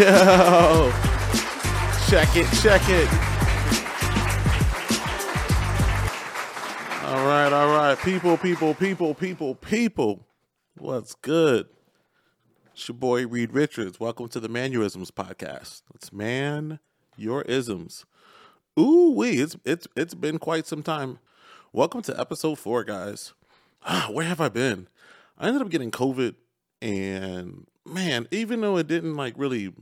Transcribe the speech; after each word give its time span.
yo. 0.00 0.90
Check 2.08 2.34
it, 2.34 2.46
check 2.62 2.80
it. 2.88 3.08
All 7.04 7.26
right, 7.26 7.52
all 7.52 7.76
right. 7.76 7.98
People, 7.98 8.38
people, 8.38 8.74
people, 8.74 9.14
people, 9.14 9.54
people. 9.56 10.26
What's 10.78 11.14
good? 11.14 11.66
It's 12.72 12.88
your 12.88 12.96
boy 12.96 13.26
Reed 13.26 13.52
Richards. 13.52 14.00
Welcome 14.00 14.28
to 14.28 14.40
the 14.40 14.48
Manuisms 14.48 15.10
podcast. 15.10 15.82
It's 15.94 16.12
man 16.12 16.78
your 17.18 17.42
isms. 17.42 18.06
Ooh 18.78 19.12
wee, 19.14 19.42
it's 19.42 19.56
it's 19.66 19.86
it's 19.96 20.14
been 20.14 20.38
quite 20.38 20.66
some 20.66 20.82
time. 20.82 21.18
Welcome 21.74 22.00
to 22.02 22.18
episode 22.18 22.58
four, 22.58 22.84
guys. 22.84 23.34
Where 24.10 24.24
have 24.24 24.40
I 24.40 24.48
been? 24.48 24.88
I 25.36 25.48
ended 25.48 25.60
up 25.60 25.68
getting 25.68 25.90
COVID 25.90 26.36
and 26.80 27.66
man, 27.90 28.28
even 28.30 28.60
though 28.60 28.76
it 28.76 28.86
didn't 28.86 29.16
like 29.16 29.34
really 29.36 29.72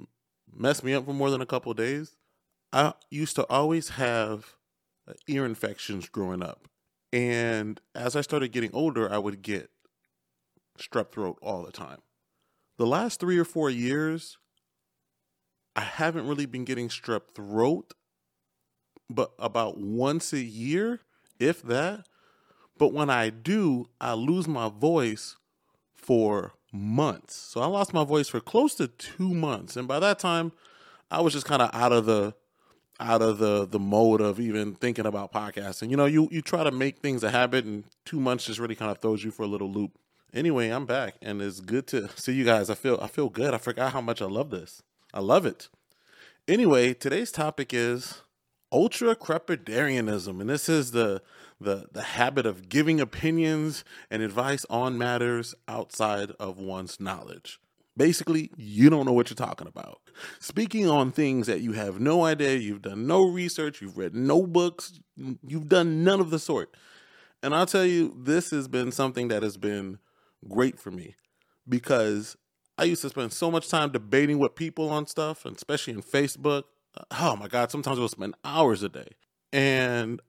mess 0.53 0.83
me 0.83 0.95
up 0.95 1.05
for 1.05 1.13
more 1.13 1.31
than 1.31 1.41
a 1.41 1.47
couple 1.47 1.73
days, 1.75 2.17
I 2.73 2.95
used 3.11 3.37
to 3.37 3.47
always 3.49 3.91
have 3.91 4.55
uh, 5.09 5.15
ear 5.27 5.45
infections 5.45 6.09
growing 6.09 6.43
up. 6.43 6.69
And 7.13 7.81
as 7.95 8.17
I 8.17 8.21
started 8.21 8.53
getting 8.53 8.71
older, 8.75 9.11
I 9.11 9.19
would 9.19 9.43
get 9.43 9.71
strep 10.79 11.11
throat 11.11 11.39
all 11.43 11.63
the 11.63 11.73
time. 11.73 12.01
The 12.77 12.87
last 12.87 13.19
three 13.19 13.39
or 13.39 13.45
four 13.45 13.71
years, 13.71 14.39
I 15.75 15.81
haven't 15.81 16.27
really 16.27 16.47
been 16.47 16.65
getting 16.65 16.89
strep 16.89 17.35
throat, 17.35 17.95
but 19.09 19.33
about 19.39 19.79
once 19.79 20.33
a 20.33 20.41
year, 20.41 21.01
if 21.41 21.63
that. 21.63 22.07
But 22.77 22.93
when 22.93 23.11
I 23.11 23.31
do, 23.31 23.87
I 24.01 24.13
lose 24.13 24.47
my 24.47 24.69
voice 24.69 25.37
for 25.97 26.55
months. 26.73 27.35
So 27.35 27.61
I 27.61 27.67
lost 27.67 27.95
my 27.95 28.05
voice 28.05 28.29
for 28.29 28.41
close 28.41 28.75
to 28.77 28.89
two 28.89 29.35
months, 29.35 29.77
and 29.77 29.89
by 29.89 29.99
that 30.01 30.19
time, 30.19 30.53
I 31.11 31.21
was 31.21 31.33
just 31.33 31.47
kind 31.47 31.63
of 31.63 31.71
out 31.73 31.93
of 31.93 32.07
the 32.07 32.35
out 33.01 33.23
of 33.23 33.39
the 33.39 33.67
the 33.67 33.79
mode 33.79 34.21
of 34.21 34.41
even 34.41 34.75
thinking 34.75 35.07
about 35.07 35.33
podcasting. 35.33 35.91
You 35.91 35.97
know, 35.97 36.07
you 36.07 36.29
you 36.31 36.43
try 36.43 36.65
to 36.65 36.71
make 36.71 36.99
things 36.99 37.23
a 37.23 37.31
habit, 37.31 37.65
and 37.65 37.85
two 38.05 38.21
months 38.21 38.47
just 38.47 38.59
really 38.59 38.75
kind 38.75 38.91
of 38.91 38.99
throws 38.99 39.25
you 39.25 39.31
for 39.31 39.43
a 39.43 39.47
little 39.49 39.71
loop. 39.71 39.93
Anyway, 40.35 40.69
I'm 40.69 40.85
back, 40.85 41.15
and 41.23 41.41
it's 41.41 41.61
good 41.61 41.87
to 41.89 42.09
see 42.17 42.33
you 42.33 42.45
guys. 42.45 42.71
I 42.71 42.75
feel 42.75 42.99
I 43.01 43.07
feel 43.07 43.29
good. 43.29 43.55
I 43.55 43.59
forgot 43.59 43.93
how 43.93 44.01
much 44.01 44.21
I 44.21 44.27
love 44.27 44.51
this. 44.51 44.83
I 45.15 45.21
love 45.21 45.47
it. 45.47 45.69
Anyway, 46.47 46.95
today's 46.95 47.31
topic 47.31 47.73
is 47.73 48.23
ultra 48.73 49.15
crepidarianism, 49.17 50.41
and 50.41 50.51
this 50.51 50.69
is 50.69 50.93
the 50.93 51.23
the 51.61 51.87
the 51.93 52.03
habit 52.03 52.47
of 52.47 52.69
giving 52.69 53.01
opinions 53.01 53.85
and 54.11 54.23
advice 54.23 54.65
on 54.71 54.99
matters 54.99 55.55
outside 55.67 56.31
of 56.39 56.59
one's 56.59 57.01
knowledge. 57.01 57.59
Basically, 57.97 58.51
you 58.57 58.91
don't 58.91 59.07
know 59.07 59.13
what 59.13 59.29
you're 59.29 59.35
talking 59.35 59.67
about. 59.67 60.01
Speaking 60.39 60.89
on 60.89 61.11
things 61.11 61.49
that 61.49 61.61
you 61.61 61.73
have 61.73 61.99
no 61.99 62.25
idea, 62.25 62.55
you've 62.55 62.83
done 62.83 63.09
no 63.09 63.29
research, 63.29 63.83
you've 63.83 63.99
read 63.99 64.15
no 64.15 64.47
books, 64.47 65.01
you've 65.17 65.69
done 65.69 66.05
none 66.05 66.21
of 66.21 66.31
the 66.31 66.39
sort. 66.39 66.77
And 67.43 67.55
I'll 67.55 67.67
tell 67.67 67.85
you, 67.85 68.15
this 68.17 68.51
has 68.51 68.69
been 68.69 68.93
something 68.93 69.29
that 69.29 69.43
has 69.43 69.57
been 69.57 69.99
great 70.49 70.79
for 70.79 70.93
me 70.93 71.17
because 71.69 72.37
I 72.77 72.85
used 72.85 73.03
to 73.03 73.09
spend 73.09 73.33
so 73.33 73.51
much 73.51 73.69
time 73.69 73.91
debating 73.91 74.39
with 74.39 74.55
people 74.55 74.91
on 74.91 75.07
stuff, 75.07 75.45
especially 75.45 75.95
in 75.95 76.03
Facebook. 76.03 76.65
Oh 77.11 77.37
my 77.37 77.49
God, 77.49 77.71
sometimes 77.71 77.99
I 77.99 78.03
would 78.03 78.11
spend 78.11 78.35
hours 78.45 78.83
a 78.83 78.89
day. 78.89 79.09
And 79.53 80.21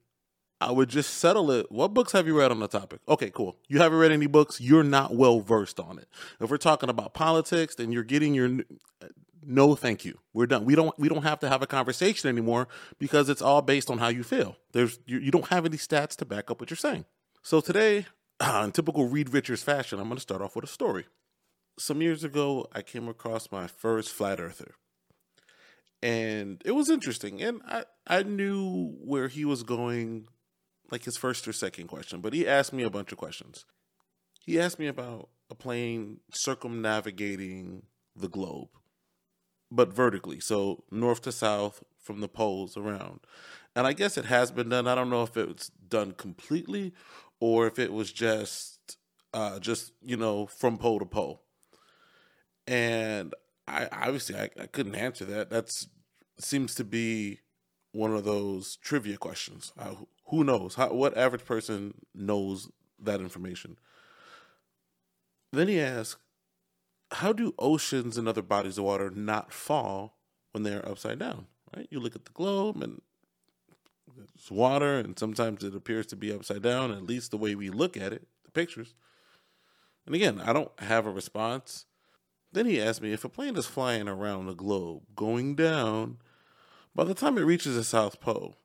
I 0.60 0.70
would 0.70 0.90
just 0.90 1.14
settle 1.14 1.50
it. 1.50 1.72
What 1.72 1.94
books 1.94 2.12
have 2.12 2.26
you 2.26 2.38
read 2.38 2.50
on 2.50 2.60
the 2.60 2.68
topic? 2.68 3.00
Okay, 3.08 3.30
cool. 3.30 3.56
You 3.68 3.78
haven't 3.78 3.98
read 3.98 4.12
any 4.12 4.26
books. 4.26 4.60
You're 4.60 4.84
not 4.84 5.14
well 5.14 5.40
versed 5.40 5.80
on 5.80 5.98
it. 5.98 6.08
If 6.38 6.50
we're 6.50 6.58
talking 6.58 6.90
about 6.90 7.14
politics, 7.14 7.74
then 7.76 7.92
you're 7.92 8.04
getting 8.04 8.34
your 8.34 8.60
no, 9.42 9.74
thank 9.74 10.04
you. 10.04 10.18
We're 10.34 10.46
done. 10.46 10.66
We 10.66 10.74
don't 10.74 10.96
we 10.98 11.08
don't 11.08 11.22
have 11.22 11.40
to 11.40 11.48
have 11.48 11.62
a 11.62 11.66
conversation 11.66 12.28
anymore 12.28 12.68
because 12.98 13.30
it's 13.30 13.40
all 13.40 13.62
based 13.62 13.90
on 13.90 13.98
how 13.98 14.08
you 14.08 14.22
feel. 14.22 14.56
There's 14.72 14.98
you, 15.06 15.18
you 15.18 15.30
don't 15.30 15.48
have 15.48 15.64
any 15.64 15.78
stats 15.78 16.14
to 16.16 16.26
back 16.26 16.50
up 16.50 16.60
what 16.60 16.68
you're 16.68 16.76
saying. 16.76 17.06
So 17.42 17.62
today, 17.62 18.06
uh, 18.38 18.62
in 18.64 18.72
typical 18.72 19.08
Reed 19.08 19.32
Richards 19.32 19.62
fashion, 19.62 19.98
I'm 19.98 20.06
going 20.06 20.16
to 20.16 20.22
start 20.22 20.42
off 20.42 20.56
with 20.56 20.64
a 20.64 20.68
story. 20.68 21.06
Some 21.78 22.02
years 22.02 22.22
ago, 22.22 22.66
I 22.74 22.82
came 22.82 23.08
across 23.08 23.50
my 23.50 23.66
first 23.66 24.10
flat 24.10 24.40
earther 24.40 24.74
and 26.02 26.62
it 26.64 26.72
was 26.72 26.88
interesting 26.88 27.42
and 27.42 27.60
i 27.66 27.84
i 28.06 28.22
knew 28.22 28.94
where 29.00 29.28
he 29.28 29.44
was 29.44 29.62
going 29.62 30.26
like 30.90 31.04
his 31.04 31.16
first 31.16 31.46
or 31.46 31.52
second 31.52 31.86
question, 31.86 32.20
but 32.20 32.32
he 32.32 32.46
asked 32.46 32.72
me 32.72 32.82
a 32.82 32.90
bunch 32.90 33.12
of 33.12 33.18
questions. 33.18 33.64
He 34.44 34.58
asked 34.58 34.78
me 34.78 34.86
about 34.86 35.28
a 35.50 35.54
plane 35.54 36.20
circumnavigating 36.32 37.84
the 38.16 38.28
globe, 38.28 38.68
but 39.70 39.92
vertically, 39.92 40.40
so 40.40 40.84
north 40.90 41.22
to 41.22 41.32
south 41.32 41.84
from 42.02 42.20
the 42.20 42.28
poles 42.28 42.76
around. 42.76 43.20
And 43.76 43.86
I 43.86 43.92
guess 43.92 44.18
it 44.18 44.24
has 44.24 44.50
been 44.50 44.68
done. 44.68 44.88
I 44.88 44.94
don't 44.94 45.10
know 45.10 45.22
if 45.22 45.36
it's 45.36 45.68
done 45.68 46.12
completely 46.12 46.92
or 47.38 47.66
if 47.66 47.78
it 47.78 47.92
was 47.92 48.12
just 48.12 48.96
uh, 49.32 49.60
just 49.60 49.92
you 50.02 50.16
know 50.16 50.46
from 50.46 50.76
pole 50.76 50.98
to 50.98 51.06
pole. 51.06 51.42
And 52.66 53.34
I 53.70 53.88
obviously 54.06 54.36
I, 54.36 54.50
I 54.60 54.66
couldn't 54.66 54.94
answer 54.94 55.24
that. 55.26 55.50
That's 55.50 55.88
seems 56.38 56.74
to 56.74 56.84
be 56.84 57.40
one 57.92 58.14
of 58.14 58.24
those 58.24 58.76
trivia 58.76 59.16
questions. 59.16 59.72
Uh, 59.78 59.94
who 60.26 60.44
knows? 60.44 60.74
How, 60.76 60.92
what 60.92 61.16
average 61.16 61.44
person 61.44 61.94
knows 62.14 62.70
that 62.98 63.20
information? 63.20 63.78
Then 65.52 65.68
he 65.68 65.80
asks, 65.80 66.20
how 67.12 67.32
do 67.32 67.54
oceans 67.58 68.16
and 68.16 68.28
other 68.28 68.42
bodies 68.42 68.78
of 68.78 68.84
water 68.84 69.10
not 69.10 69.52
fall 69.52 70.16
when 70.52 70.62
they're 70.62 70.88
upside 70.88 71.18
down? 71.18 71.46
Right? 71.76 71.88
You 71.90 72.00
look 72.00 72.14
at 72.14 72.24
the 72.24 72.32
globe 72.32 72.82
and 72.82 73.02
it's 74.34 74.50
water, 74.50 74.98
and 74.98 75.18
sometimes 75.18 75.64
it 75.64 75.74
appears 75.74 76.06
to 76.06 76.16
be 76.16 76.32
upside 76.32 76.62
down, 76.62 76.90
at 76.90 77.04
least 77.04 77.30
the 77.30 77.36
way 77.36 77.54
we 77.54 77.70
look 77.70 77.96
at 77.96 78.12
it, 78.12 78.26
the 78.44 78.50
pictures. 78.50 78.94
And 80.06 80.14
again, 80.14 80.40
I 80.40 80.52
don't 80.52 80.72
have 80.80 81.06
a 81.06 81.10
response. 81.10 81.86
Then 82.52 82.66
he 82.66 82.80
asked 82.80 83.02
me 83.02 83.12
if 83.12 83.24
a 83.24 83.28
plane 83.28 83.56
is 83.56 83.66
flying 83.66 84.08
around 84.08 84.46
the 84.46 84.54
globe, 84.54 85.02
going 85.14 85.54
down, 85.54 86.18
by 86.94 87.04
the 87.04 87.14
time 87.14 87.38
it 87.38 87.42
reaches 87.42 87.76
the 87.76 87.84
South 87.84 88.20
Pole, 88.20 88.56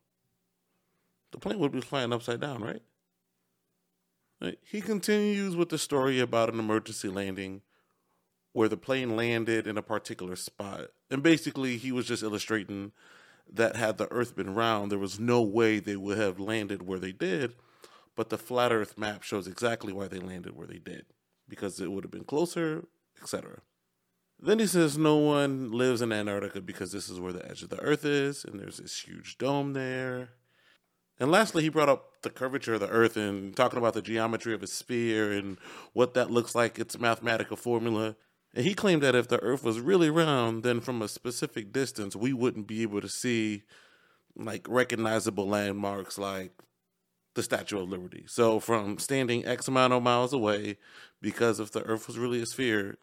the 1.32 1.38
plane 1.38 1.60
would 1.60 1.72
be 1.72 1.82
flying 1.82 2.12
upside 2.12 2.42
down, 2.42 2.64
right? 2.64 2.82
He 4.64 4.82
continues 4.82 5.56
with 5.56 5.70
the 5.70 5.78
story 5.78 6.20
about 6.20 6.54
an 6.54 6.60
emergency 6.60 7.10
landing 7.10 7.62
where 8.54 8.70
the 8.70 8.78
plane 8.78 9.16
landed 9.16 9.68
in 9.68 9.78
a 9.78 9.82
particular 9.82 10.36
spot. 10.36 10.88
And 11.10 11.24
basically, 11.24 11.78
he 11.78 11.92
was 11.92 12.08
just 12.08 12.24
illustrating 12.24 12.92
that 13.52 13.76
had 13.76 13.98
the 13.98 14.12
earth 14.12 14.36
been 14.36 14.56
round, 14.56 14.92
there 14.92 15.00
was 15.00 15.20
no 15.20 15.42
way 15.42 15.80
they 15.80 15.96
would 15.96 16.18
have 16.18 16.40
landed 16.40 16.88
where 16.88 17.00
they 17.00 17.12
did. 17.12 17.56
But 18.16 18.30
the 18.30 18.38
flat 18.38 18.72
earth 18.72 18.98
map 18.98 19.24
shows 19.24 19.48
exactly 19.48 19.94
why 19.94 20.08
they 20.08 20.20
landed 20.20 20.56
where 20.56 20.68
they 20.68 20.80
did 20.80 21.06
because 21.48 21.80
it 21.80 21.92
would 21.92 22.04
have 22.04 22.12
been 22.12 22.24
closer, 22.24 22.86
etc. 23.22 23.60
Then 24.46 24.60
he 24.60 24.68
says 24.68 24.98
no 24.98 25.16
one 25.18 25.72
lives 25.72 26.02
in 26.02 26.12
Antarctica 26.12 26.62
because 26.62 26.92
this 26.92 27.10
is 27.10 27.20
where 27.20 27.34
the 27.34 27.50
edge 27.50 27.64
of 27.64 27.70
the 27.70 27.80
earth 27.80 28.06
is 28.06 28.46
and 28.46 28.60
there's 28.60 28.78
this 28.78 29.02
huge 29.02 29.38
dome 29.38 29.74
there. 29.74 30.30
And 31.20 31.32
lastly, 31.32 31.64
he 31.64 31.70
brought 31.70 31.90
up 31.90 32.22
the 32.22 32.30
curvature 32.30 32.74
of 32.74 32.82
the 32.82 32.90
Earth 32.90 33.16
and 33.16 33.56
talking 33.56 33.80
about 33.80 33.94
the 33.94 34.02
geometry 34.02 34.54
of 34.54 34.62
a 34.62 34.68
sphere 34.68 35.32
and 35.32 35.58
what 35.94 36.14
that 36.14 36.30
looks 36.30 36.54
like. 36.56 36.78
It's 36.78 36.96
a 36.96 37.00
mathematical 37.00 37.56
formula. 37.56 38.18
And 38.54 38.66
he 38.66 38.74
claimed 38.74 39.02
that 39.04 39.16
if 39.16 39.30
the 39.30 39.42
Earth 39.42 39.64
was 39.64 39.80
really 39.80 40.10
round, 40.10 40.64
then 40.64 40.82
from 40.82 41.02
a 41.02 41.08
specific 41.08 41.72
distance, 41.72 42.16
we 42.16 42.34
wouldn't 42.34 42.68
be 42.68 42.82
able 42.82 43.00
to 43.02 43.10
see 43.10 43.64
like 44.36 44.68
recognizable 44.68 45.48
landmarks 45.48 46.18
like 46.18 46.52
the 47.36 47.44
Statue 47.44 47.80
of 47.80 47.90
Liberty. 47.90 48.26
So 48.28 48.60
from 48.60 48.98
standing 48.98 49.46
X 49.46 49.70
amount 49.70 49.94
of 49.94 50.04
miles 50.04 50.34
away, 50.34 50.78
because 51.22 51.62
if 51.62 51.72
the 51.72 51.84
Earth 51.84 52.08
was 52.08 52.18
really 52.18 52.42
a 52.42 52.46
sphere, 52.46 52.98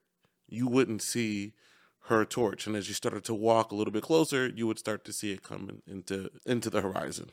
you 0.53 0.67
wouldn't 0.67 1.03
see 1.03 1.55
her 2.07 2.25
torch. 2.25 2.67
And 2.67 2.77
as 2.77 2.89
you 2.89 2.95
started 2.95 3.25
to 3.25 3.35
walk 3.35 3.71
a 3.71 3.75
little 3.75 3.93
bit 3.93 4.03
closer, 4.03 4.49
you 4.49 4.67
would 4.67 4.79
start 4.79 5.05
to 5.05 5.13
see 5.13 5.33
it 5.33 5.43
coming 5.43 5.83
into 5.87 6.31
into 6.45 6.71
the 6.71 6.81
horizon. 6.81 7.31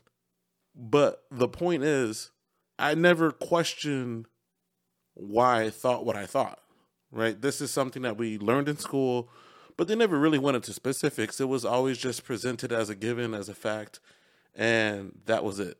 But 0.76 1.24
the 1.32 1.48
point 1.48 1.84
is, 1.84 2.32
I 2.78 2.96
never 2.96 3.32
questioned 3.32 4.28
why 5.14 5.64
I 5.64 5.70
thought 5.70 6.06
what 6.06 6.16
I 6.16 6.26
thought, 6.26 6.60
right? 7.12 7.40
This 7.40 7.62
is 7.62 7.72
something 7.72 8.04
that 8.04 8.18
we 8.18 8.38
learned 8.38 8.70
in 8.70 8.78
school, 8.78 9.30
but 9.76 9.88
they 9.88 9.96
never 9.96 10.18
really 10.18 10.40
went 10.40 10.56
into 10.56 10.74
specifics. 10.74 11.42
It 11.42 11.50
was 11.50 11.66
always 11.66 11.98
just 11.98 12.24
presented 12.24 12.72
as 12.72 12.90
a 12.90 12.96
given, 12.96 13.34
as 13.34 13.50
a 13.50 13.54
fact, 13.54 14.00
and 14.56 15.20
that 15.26 15.44
was 15.44 15.60
it. 15.60 15.78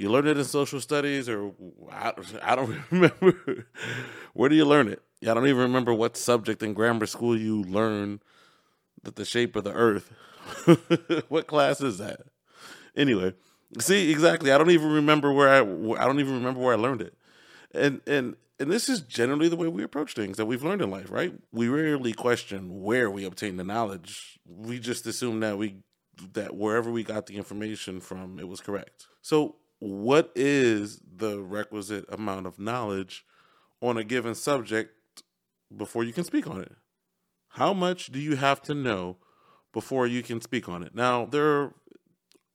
You 0.00 0.10
learned 0.10 0.28
it 0.28 0.38
in 0.38 0.44
social 0.44 0.80
studies, 0.80 1.28
or 1.28 1.52
I, 1.92 2.12
I 2.42 2.56
don't 2.56 2.74
remember. 2.90 3.66
Where 4.32 4.48
do 4.48 4.56
you 4.56 4.64
learn 4.64 4.88
it? 4.88 5.02
I 5.22 5.34
don't 5.34 5.46
even 5.46 5.60
remember 5.60 5.92
what 5.92 6.16
subject 6.16 6.62
in 6.62 6.72
grammar 6.72 7.04
school 7.04 7.38
you 7.38 7.64
learn 7.64 8.20
that 9.02 9.16
the 9.16 9.26
shape 9.26 9.56
of 9.56 9.64
the 9.64 9.74
earth. 9.74 10.10
what 11.28 11.46
class 11.46 11.82
is 11.82 11.98
that? 11.98 12.22
Anyway, 12.96 13.34
See, 13.78 14.10
exactly. 14.10 14.50
I 14.52 14.58
don't 14.58 14.70
even 14.70 14.90
remember 14.90 15.32
where 15.32 15.50
I 15.50 15.58
I 15.60 16.06
don't 16.06 16.18
even 16.20 16.34
remember 16.34 16.60
where 16.60 16.74
I 16.74 16.78
learned 16.78 17.02
it. 17.02 17.14
and 17.74 18.00
and 18.06 18.36
and 18.58 18.70
this 18.70 18.88
is 18.88 19.02
generally 19.02 19.48
the 19.48 19.56
way 19.56 19.68
we 19.68 19.82
approach 19.82 20.14
things 20.14 20.38
that 20.38 20.46
we've 20.46 20.64
learned 20.64 20.82
in 20.82 20.90
life, 20.90 21.10
right? 21.10 21.34
We 21.52 21.68
rarely 21.68 22.14
question 22.14 22.82
where 22.82 23.10
we 23.10 23.24
obtain 23.26 23.58
the 23.58 23.64
knowledge. 23.64 24.40
We 24.46 24.78
just 24.78 25.06
assume 25.06 25.40
that 25.40 25.58
we 25.58 25.76
that 26.34 26.56
wherever 26.56 26.90
we 26.90 27.04
got 27.04 27.26
the 27.26 27.36
information 27.36 28.00
from, 28.00 28.38
it 28.38 28.48
was 28.48 28.60
correct. 28.60 29.06
So, 29.22 29.56
what 29.80 30.30
is 30.36 31.00
the 31.16 31.40
requisite 31.40 32.04
amount 32.08 32.46
of 32.46 32.58
knowledge 32.58 33.24
on 33.82 33.96
a 33.96 34.04
given 34.04 34.34
subject 34.34 35.22
before 35.74 36.04
you 36.04 36.12
can 36.12 36.24
speak 36.24 36.46
on 36.46 36.60
it? 36.60 36.72
How 37.54 37.72
much 37.72 38.12
do 38.12 38.20
you 38.20 38.36
have 38.36 38.62
to 38.62 38.74
know 38.74 39.16
before 39.72 40.06
you 40.06 40.22
can 40.22 40.40
speak 40.40 40.68
on 40.68 40.82
it? 40.82 40.94
Now, 40.94 41.24
there 41.24 41.72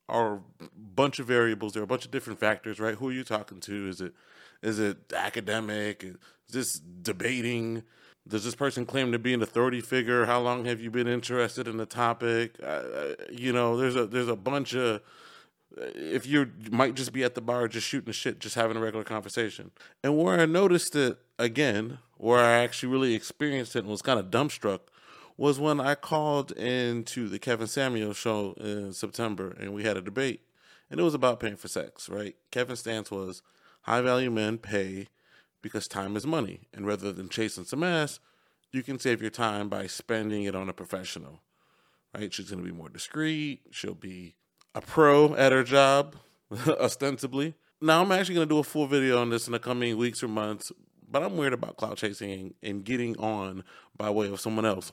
are 0.07 0.35
a 0.61 0.69
bunch 0.77 1.19
of 1.19 1.25
variables. 1.25 1.73
There 1.73 1.81
are 1.81 1.85
a 1.85 1.87
bunch 1.87 2.05
of 2.05 2.11
different 2.11 2.39
factors, 2.39 2.79
right? 2.79 2.95
Who 2.95 3.09
are 3.09 3.13
you 3.13 3.23
talking 3.23 3.59
to? 3.61 3.89
Is 3.89 4.01
it 4.01 4.13
is 4.61 4.79
it 4.79 5.11
academic? 5.13 6.03
Is 6.03 6.17
this 6.49 6.73
debating? 6.73 7.83
Does 8.27 8.43
this 8.43 8.55
person 8.55 8.85
claim 8.85 9.11
to 9.11 9.19
be 9.19 9.33
an 9.33 9.41
authority 9.41 9.81
figure? 9.81 10.25
How 10.25 10.39
long 10.39 10.65
have 10.65 10.79
you 10.79 10.89
been 10.89 11.07
interested 11.07 11.67
in 11.67 11.77
the 11.77 11.85
topic? 11.85 12.55
Uh, 12.63 13.13
you 13.31 13.51
know, 13.51 13.77
there's 13.77 13.95
a 13.95 14.05
there's 14.05 14.29
a 14.29 14.35
bunch 14.35 14.75
of 14.75 15.01
if 15.77 16.25
you 16.25 16.51
might 16.71 16.95
just 16.95 17.13
be 17.13 17.23
at 17.23 17.35
the 17.35 17.41
bar 17.41 17.67
just 17.67 17.87
shooting 17.87 18.07
the 18.07 18.13
shit, 18.13 18.39
just 18.39 18.55
having 18.55 18.77
a 18.77 18.79
regular 18.79 19.03
conversation. 19.03 19.71
And 20.03 20.17
where 20.17 20.39
I 20.39 20.45
noticed 20.45 20.95
it 20.95 21.17
again, 21.37 21.99
where 22.17 22.39
I 22.39 22.63
actually 22.63 22.91
really 22.91 23.13
experienced 23.13 23.75
it 23.75 23.79
and 23.79 23.89
was 23.89 24.01
kind 24.01 24.19
of 24.19 24.27
dumbstruck, 24.27 24.81
was 25.37 25.59
when 25.59 25.81
I 25.81 25.95
called 25.95 26.51
into 26.53 27.27
the 27.27 27.39
Kevin 27.39 27.67
Samuels 27.67 28.17
show 28.17 28.53
in 28.57 28.93
September 28.93 29.55
and 29.59 29.73
we 29.73 29.83
had 29.83 29.97
a 29.97 30.01
debate. 30.01 30.41
And 30.89 30.99
it 30.99 31.03
was 31.03 31.13
about 31.13 31.39
paying 31.39 31.57
for 31.57 31.67
sex, 31.67 32.07
right? 32.07 32.35
Kevin's 32.51 32.79
stance 32.79 33.11
was 33.11 33.41
high 33.81 34.01
value 34.01 34.31
men 34.31 34.57
pay 34.57 35.07
because 35.61 35.87
time 35.87 36.15
is 36.15 36.25
money. 36.25 36.61
And 36.73 36.85
rather 36.85 37.11
than 37.11 37.27
chasing 37.27 37.65
some 37.65 37.83
ass, 37.83 38.19
you 38.71 38.83
can 38.83 38.99
save 38.99 39.21
your 39.21 39.31
time 39.31 39.67
by 39.67 39.87
spending 39.87 40.43
it 40.43 40.55
on 40.55 40.69
a 40.69 40.73
professional, 40.73 41.41
right? 42.13 42.33
She's 42.33 42.49
going 42.49 42.63
to 42.63 42.69
be 42.69 42.75
more 42.75 42.89
discreet. 42.89 43.61
She'll 43.71 43.95
be 43.95 44.35
a 44.75 44.81
pro 44.81 45.33
at 45.35 45.51
her 45.53 45.63
job, 45.63 46.15
ostensibly. 46.67 47.55
Now, 47.81 48.01
I'm 48.01 48.11
actually 48.11 48.35
going 48.35 48.49
to 48.49 48.53
do 48.53 48.59
a 48.59 48.63
full 48.63 48.87
video 48.87 49.19
on 49.19 49.29
this 49.29 49.47
in 49.47 49.53
the 49.53 49.59
coming 49.59 49.97
weeks 49.97 50.21
or 50.21 50.27
months, 50.27 50.71
but 51.09 51.23
I'm 51.23 51.37
worried 51.37 51.53
about 51.53 51.77
clout 51.77 51.97
chasing 51.97 52.53
and 52.61 52.83
getting 52.83 53.17
on 53.17 53.63
by 53.97 54.09
way 54.09 54.27
of 54.27 54.39
someone 54.39 54.65
else. 54.65 54.91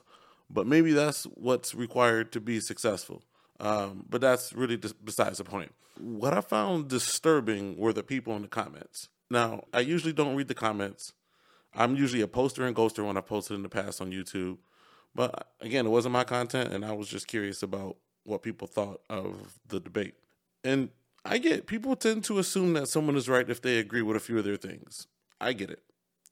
But 0.49 0.67
maybe 0.67 0.93
that's 0.93 1.25
what's 1.25 1.75
required 1.75 2.31
to 2.31 2.39
be 2.41 2.59
successful. 2.59 3.23
Um, 3.59 4.05
but 4.09 4.21
that's 4.21 4.53
really 4.53 4.77
besides 4.77 5.37
the 5.37 5.43
point. 5.43 5.73
What 5.99 6.33
I 6.33 6.41
found 6.41 6.87
disturbing 6.87 7.77
were 7.77 7.93
the 7.93 8.03
people 8.03 8.35
in 8.35 8.41
the 8.41 8.47
comments. 8.47 9.09
Now, 9.29 9.65
I 9.73 9.81
usually 9.81 10.13
don't 10.13 10.35
read 10.35 10.47
the 10.47 10.55
comments. 10.55 11.13
I'm 11.75 11.95
usually 11.95 12.21
a 12.21 12.27
poster 12.27 12.65
and 12.65 12.75
ghoster 12.75 13.05
when 13.05 13.17
I 13.17 13.21
posted 13.21 13.55
in 13.55 13.63
the 13.63 13.69
past 13.69 14.01
on 14.01 14.11
YouTube. 14.11 14.57
But 15.15 15.49
again, 15.61 15.85
it 15.85 15.89
wasn't 15.89 16.13
my 16.13 16.23
content, 16.23 16.73
and 16.73 16.83
I 16.85 16.93
was 16.93 17.07
just 17.07 17.27
curious 17.27 17.63
about 17.63 17.97
what 18.23 18.43
people 18.43 18.67
thought 18.67 19.01
of 19.09 19.59
the 19.67 19.79
debate. 19.79 20.15
And 20.63 20.89
I 21.25 21.37
get 21.37 21.67
people 21.67 21.95
tend 21.95 22.23
to 22.25 22.39
assume 22.39 22.73
that 22.73 22.87
someone 22.87 23.15
is 23.15 23.29
right 23.29 23.49
if 23.49 23.61
they 23.61 23.77
agree 23.77 24.01
with 24.01 24.17
a 24.17 24.19
few 24.19 24.37
of 24.37 24.43
their 24.43 24.57
things. 24.57 25.07
I 25.39 25.53
get 25.53 25.69
it, 25.69 25.83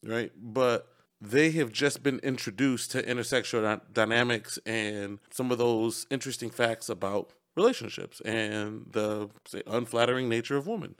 right? 0.03 0.31
But 0.35 0.87
they 1.19 1.51
have 1.51 1.71
just 1.71 2.01
been 2.01 2.19
introduced 2.19 2.91
to 2.91 3.03
intersexual 3.03 3.81
dynamics 3.93 4.57
and 4.65 5.19
some 5.29 5.51
of 5.51 5.57
those 5.57 6.07
interesting 6.09 6.49
facts 6.49 6.89
about 6.89 7.31
relationships 7.55 8.21
and 8.21 8.87
the 8.89 9.29
say, 9.45 9.61
unflattering 9.67 10.29
nature 10.29 10.57
of 10.57 10.67
women. 10.67 10.95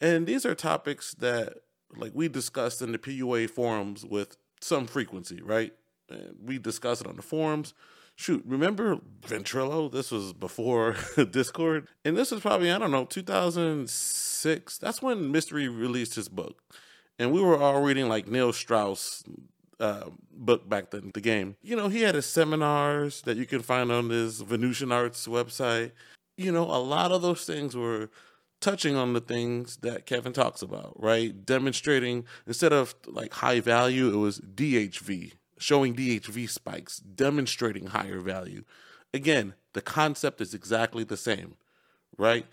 And 0.00 0.26
these 0.26 0.46
are 0.46 0.54
topics 0.54 1.14
that, 1.14 1.54
like, 1.96 2.12
we 2.14 2.28
discussed 2.28 2.80
in 2.80 2.92
the 2.92 2.98
PUA 2.98 3.50
forums 3.50 4.04
with 4.04 4.36
some 4.60 4.86
frequency, 4.86 5.42
right? 5.42 5.72
And 6.08 6.36
we 6.42 6.58
discuss 6.58 7.00
it 7.00 7.06
on 7.06 7.16
the 7.16 7.22
forums. 7.22 7.74
Shoot, 8.18 8.42
remember 8.44 8.98
Ventrilo? 9.22 9.90
This 9.90 10.10
was 10.10 10.32
before 10.32 10.96
Discord. 11.30 11.86
And 12.04 12.16
this 12.16 12.32
was 12.32 12.40
probably, 12.40 12.70
I 12.70 12.78
don't 12.78 12.90
know, 12.90 13.04
2006. 13.04 14.78
That's 14.78 15.00
when 15.00 15.30
Mystery 15.30 15.68
released 15.68 16.16
his 16.16 16.28
book 16.28 16.60
and 17.18 17.32
we 17.32 17.40
were 17.40 17.60
all 17.60 17.82
reading 17.82 18.08
like 18.08 18.28
Neil 18.28 18.52
Strauss 18.52 19.24
uh, 19.80 20.04
book 20.32 20.68
back 20.68 20.90
then, 20.90 21.10
the 21.14 21.20
game. 21.20 21.56
You 21.62 21.76
know, 21.76 21.88
he 21.88 22.02
had 22.02 22.14
his 22.14 22.26
seminars 22.26 23.22
that 23.22 23.36
you 23.36 23.46
can 23.46 23.60
find 23.60 23.90
on 23.90 24.10
his 24.10 24.40
Venusian 24.40 24.92
Arts 24.92 25.26
website. 25.26 25.92
You 26.36 26.52
know, 26.52 26.64
a 26.64 26.82
lot 26.82 27.12
of 27.12 27.22
those 27.22 27.44
things 27.44 27.76
were 27.76 28.10
touching 28.60 28.96
on 28.96 29.12
the 29.12 29.20
things 29.20 29.76
that 29.78 30.06
Kevin 30.06 30.32
talks 30.32 30.62
about, 30.62 31.00
right? 31.00 31.44
Demonstrating 31.44 32.24
instead 32.46 32.72
of 32.72 32.94
like 33.06 33.32
high 33.34 33.60
value, 33.60 34.12
it 34.12 34.16
was 34.16 34.40
DHV, 34.40 35.32
showing 35.58 35.94
DHV 35.94 36.48
spikes, 36.48 36.98
demonstrating 36.98 37.86
higher 37.86 38.20
value. 38.20 38.64
Again, 39.12 39.54
the 39.72 39.80
concept 39.80 40.40
is 40.40 40.54
exactly 40.54 41.04
the 41.04 41.16
same, 41.16 41.54
right? 42.16 42.46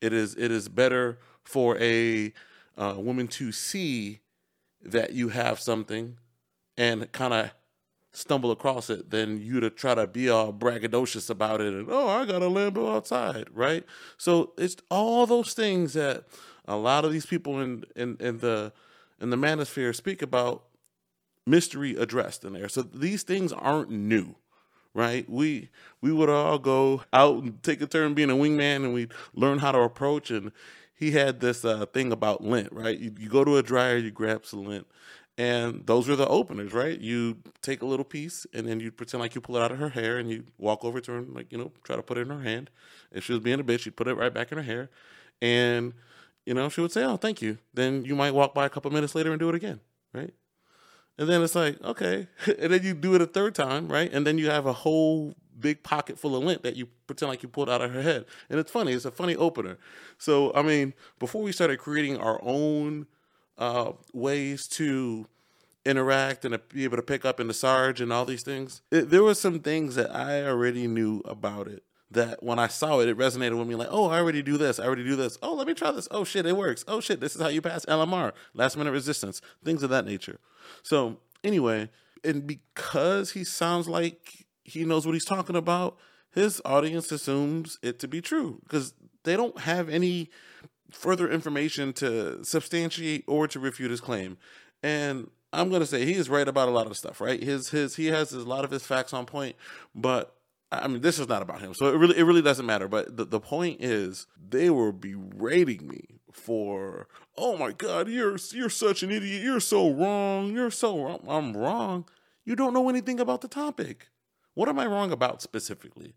It 0.00 0.12
is 0.12 0.34
it 0.34 0.50
is 0.50 0.68
better 0.68 1.18
for 1.44 1.78
a 1.78 2.32
uh, 2.76 2.94
women 2.96 3.28
to 3.28 3.52
see 3.52 4.20
that 4.82 5.12
you 5.12 5.28
have 5.28 5.60
something 5.60 6.16
and 6.76 7.10
kind 7.12 7.34
of 7.34 7.50
stumble 8.12 8.50
across 8.50 8.90
it 8.90 9.10
than 9.10 9.40
you 9.40 9.60
to 9.60 9.70
try 9.70 9.94
to 9.94 10.06
be 10.06 10.28
all 10.28 10.52
braggadocious 10.52 11.30
about 11.30 11.60
it 11.60 11.72
and 11.72 11.88
oh 11.90 12.08
I 12.08 12.26
got 12.26 12.42
a 12.42 12.46
Lambo 12.46 12.94
outside, 12.94 13.46
right? 13.52 13.84
So 14.18 14.52
it's 14.58 14.76
all 14.90 15.26
those 15.26 15.54
things 15.54 15.94
that 15.94 16.24
a 16.66 16.76
lot 16.76 17.04
of 17.04 17.12
these 17.12 17.26
people 17.26 17.60
in 17.60 17.84
in, 17.96 18.16
in 18.20 18.38
the 18.38 18.72
in 19.20 19.30
the 19.30 19.36
manosphere 19.36 19.94
speak 19.94 20.20
about 20.20 20.64
mystery 21.46 21.96
addressed 21.96 22.44
in 22.44 22.52
there. 22.52 22.68
So 22.68 22.82
these 22.82 23.22
things 23.22 23.52
aren't 23.52 23.90
new. 23.90 24.36
Right, 24.94 25.26
we 25.26 25.70
we 26.02 26.12
would 26.12 26.28
all 26.28 26.58
go 26.58 27.04
out 27.14 27.42
and 27.42 27.62
take 27.62 27.80
a 27.80 27.86
turn 27.86 28.12
being 28.12 28.28
a 28.28 28.34
wingman, 28.34 28.84
and 28.84 28.92
we 28.92 29.08
learn 29.32 29.60
how 29.60 29.72
to 29.72 29.78
approach 29.78 30.30
and 30.30 30.52
he 31.02 31.12
had 31.12 31.40
this 31.40 31.64
uh, 31.64 31.86
thing 31.86 32.12
about 32.12 32.44
lint, 32.44 32.68
right? 32.72 32.96
You, 32.96 33.12
you 33.18 33.28
go 33.28 33.42
to 33.42 33.56
a 33.56 33.62
dryer, 33.62 33.96
you 33.96 34.12
grab 34.12 34.46
some 34.46 34.64
lint, 34.64 34.86
and 35.38 35.86
those 35.86 36.08
are 36.08 36.16
the 36.16 36.28
openers, 36.28 36.72
right? 36.72 36.98
You 37.00 37.38
take 37.62 37.82
a 37.82 37.86
little 37.86 38.04
piece 38.04 38.46
and 38.52 38.68
then 38.68 38.80
you 38.80 38.92
pretend 38.92 39.20
like 39.20 39.34
you 39.34 39.40
pull 39.40 39.56
it 39.56 39.62
out 39.62 39.72
of 39.72 39.78
her 39.78 39.88
hair 39.88 40.18
and 40.18 40.30
you 40.30 40.44
walk 40.58 40.84
over 40.84 41.00
to 41.00 41.12
her 41.12 41.18
and 41.18 41.34
like, 41.34 41.50
you 41.50 41.58
know, 41.58 41.72
try 41.84 41.96
to 41.96 42.02
put 42.02 42.18
it 42.18 42.22
in 42.22 42.30
her 42.30 42.42
hand. 42.42 42.70
If 43.10 43.24
she 43.24 43.32
was 43.32 43.40
being 43.40 43.58
a 43.58 43.64
bitch, 43.64 43.86
you'd 43.86 43.96
put 43.96 44.08
it 44.08 44.14
right 44.14 44.32
back 44.32 44.52
in 44.52 44.58
her 44.58 44.64
hair. 44.64 44.90
And, 45.40 45.94
you 46.44 46.54
know, 46.54 46.68
she 46.68 46.82
would 46.82 46.92
say, 46.92 47.02
Oh, 47.04 47.16
thank 47.16 47.40
you. 47.40 47.58
Then 47.72 48.04
you 48.04 48.14
might 48.14 48.34
walk 48.34 48.54
by 48.54 48.66
a 48.66 48.70
couple 48.70 48.90
minutes 48.90 49.14
later 49.14 49.32
and 49.32 49.40
do 49.40 49.48
it 49.48 49.54
again, 49.54 49.80
right? 50.12 50.32
And 51.22 51.30
then 51.30 51.40
it's 51.40 51.54
like, 51.54 51.80
okay. 51.84 52.26
and 52.58 52.72
then 52.72 52.82
you 52.82 52.94
do 52.94 53.14
it 53.14 53.22
a 53.22 53.26
third 53.26 53.54
time, 53.54 53.86
right? 53.86 54.12
And 54.12 54.26
then 54.26 54.38
you 54.38 54.50
have 54.50 54.66
a 54.66 54.72
whole 54.72 55.36
big 55.56 55.84
pocket 55.84 56.18
full 56.18 56.34
of 56.34 56.42
lint 56.42 56.64
that 56.64 56.74
you 56.74 56.86
pretend 57.06 57.30
like 57.30 57.44
you 57.44 57.48
pulled 57.48 57.70
out 57.70 57.80
of 57.80 57.92
her 57.92 58.02
head. 58.02 58.24
And 58.50 58.58
it's 58.58 58.72
funny, 58.72 58.92
it's 58.92 59.04
a 59.04 59.12
funny 59.12 59.36
opener. 59.36 59.78
So, 60.18 60.52
I 60.52 60.62
mean, 60.62 60.94
before 61.20 61.40
we 61.40 61.52
started 61.52 61.78
creating 61.78 62.16
our 62.18 62.40
own 62.42 63.06
uh, 63.56 63.92
ways 64.12 64.66
to 64.68 65.28
interact 65.86 66.44
and 66.44 66.58
be 66.70 66.82
able 66.82 66.96
to 66.96 67.04
pick 67.04 67.24
up 67.24 67.38
in 67.38 67.46
the 67.46 67.54
Sarge 67.54 68.00
and 68.00 68.12
all 68.12 68.24
these 68.24 68.42
things, 68.42 68.82
it, 68.90 69.10
there 69.10 69.22
were 69.22 69.34
some 69.34 69.60
things 69.60 69.94
that 69.94 70.12
I 70.12 70.42
already 70.42 70.88
knew 70.88 71.22
about 71.24 71.68
it. 71.68 71.84
That 72.12 72.42
when 72.42 72.58
I 72.58 72.68
saw 72.68 73.00
it, 73.00 73.08
it 73.08 73.16
resonated 73.16 73.58
with 73.58 73.68
me 73.68 73.74
like, 73.74 73.88
oh, 73.90 74.08
I 74.08 74.18
already 74.18 74.42
do 74.42 74.58
this. 74.58 74.78
I 74.78 74.84
already 74.84 75.04
do 75.04 75.16
this. 75.16 75.38
Oh, 75.42 75.54
let 75.54 75.66
me 75.66 75.74
try 75.74 75.90
this. 75.92 76.08
Oh, 76.10 76.24
shit, 76.24 76.46
it 76.46 76.56
works. 76.56 76.84
Oh, 76.86 77.00
shit, 77.00 77.20
this 77.20 77.34
is 77.34 77.40
how 77.40 77.48
you 77.48 77.62
pass 77.62 77.84
LMR, 77.86 78.32
last 78.54 78.76
minute 78.76 78.92
resistance, 78.92 79.40
things 79.64 79.82
of 79.82 79.90
that 79.90 80.04
nature. 80.04 80.38
So, 80.82 81.18
anyway, 81.42 81.88
and 82.24 82.46
because 82.46 83.32
he 83.32 83.44
sounds 83.44 83.88
like 83.88 84.46
he 84.64 84.84
knows 84.84 85.06
what 85.06 85.12
he's 85.12 85.24
talking 85.24 85.56
about, 85.56 85.98
his 86.32 86.60
audience 86.64 87.10
assumes 87.12 87.78
it 87.82 87.98
to 88.00 88.08
be 88.08 88.20
true 88.20 88.60
because 88.62 88.94
they 89.24 89.36
don't 89.36 89.60
have 89.60 89.88
any 89.88 90.30
further 90.90 91.30
information 91.30 91.92
to 91.94 92.44
substantiate 92.44 93.24
or 93.26 93.46
to 93.48 93.58
refute 93.58 93.90
his 93.90 94.00
claim. 94.00 94.38
And 94.82 95.30
I'm 95.52 95.70
gonna 95.70 95.86
say 95.86 96.04
he 96.04 96.14
is 96.14 96.30
right 96.30 96.48
about 96.48 96.68
a 96.68 96.72
lot 96.72 96.86
of 96.86 96.96
stuff, 96.96 97.20
right? 97.20 97.42
His 97.42 97.70
his 97.70 97.96
he 97.96 98.06
has 98.06 98.32
a 98.32 98.40
lot 98.40 98.64
of 98.64 98.70
his 98.70 98.84
facts 98.84 99.12
on 99.12 99.26
point, 99.26 99.56
but 99.94 100.34
I 100.72 100.88
mean 100.88 101.02
this 101.02 101.18
is 101.18 101.28
not 101.28 101.42
about 101.42 101.60
him, 101.60 101.74
so 101.74 101.86
it 101.86 101.96
really 101.96 102.16
it 102.18 102.24
really 102.24 102.42
doesn't 102.42 102.66
matter. 102.66 102.88
But 102.88 103.16
the, 103.16 103.24
the 103.24 103.40
point 103.40 103.80
is 103.80 104.26
they 104.48 104.70
were 104.70 104.92
berating 104.92 105.86
me 105.86 106.20
for 106.32 107.08
oh 107.36 107.56
my 107.56 107.72
god, 107.72 108.08
you're 108.08 108.38
you're 108.52 108.70
such 108.70 109.02
an 109.02 109.10
idiot, 109.10 109.42
you're 109.42 109.60
so 109.60 109.90
wrong, 109.92 110.52
you're 110.52 110.70
so 110.70 111.02
wrong. 111.02 111.20
I'm 111.28 111.56
wrong. 111.56 112.06
You 112.44 112.56
don't 112.56 112.74
know 112.74 112.88
anything 112.88 113.20
about 113.20 113.40
the 113.40 113.48
topic. 113.48 114.08
What 114.54 114.68
am 114.68 114.78
I 114.78 114.86
wrong 114.86 115.12
about 115.12 115.42
specifically? 115.42 116.14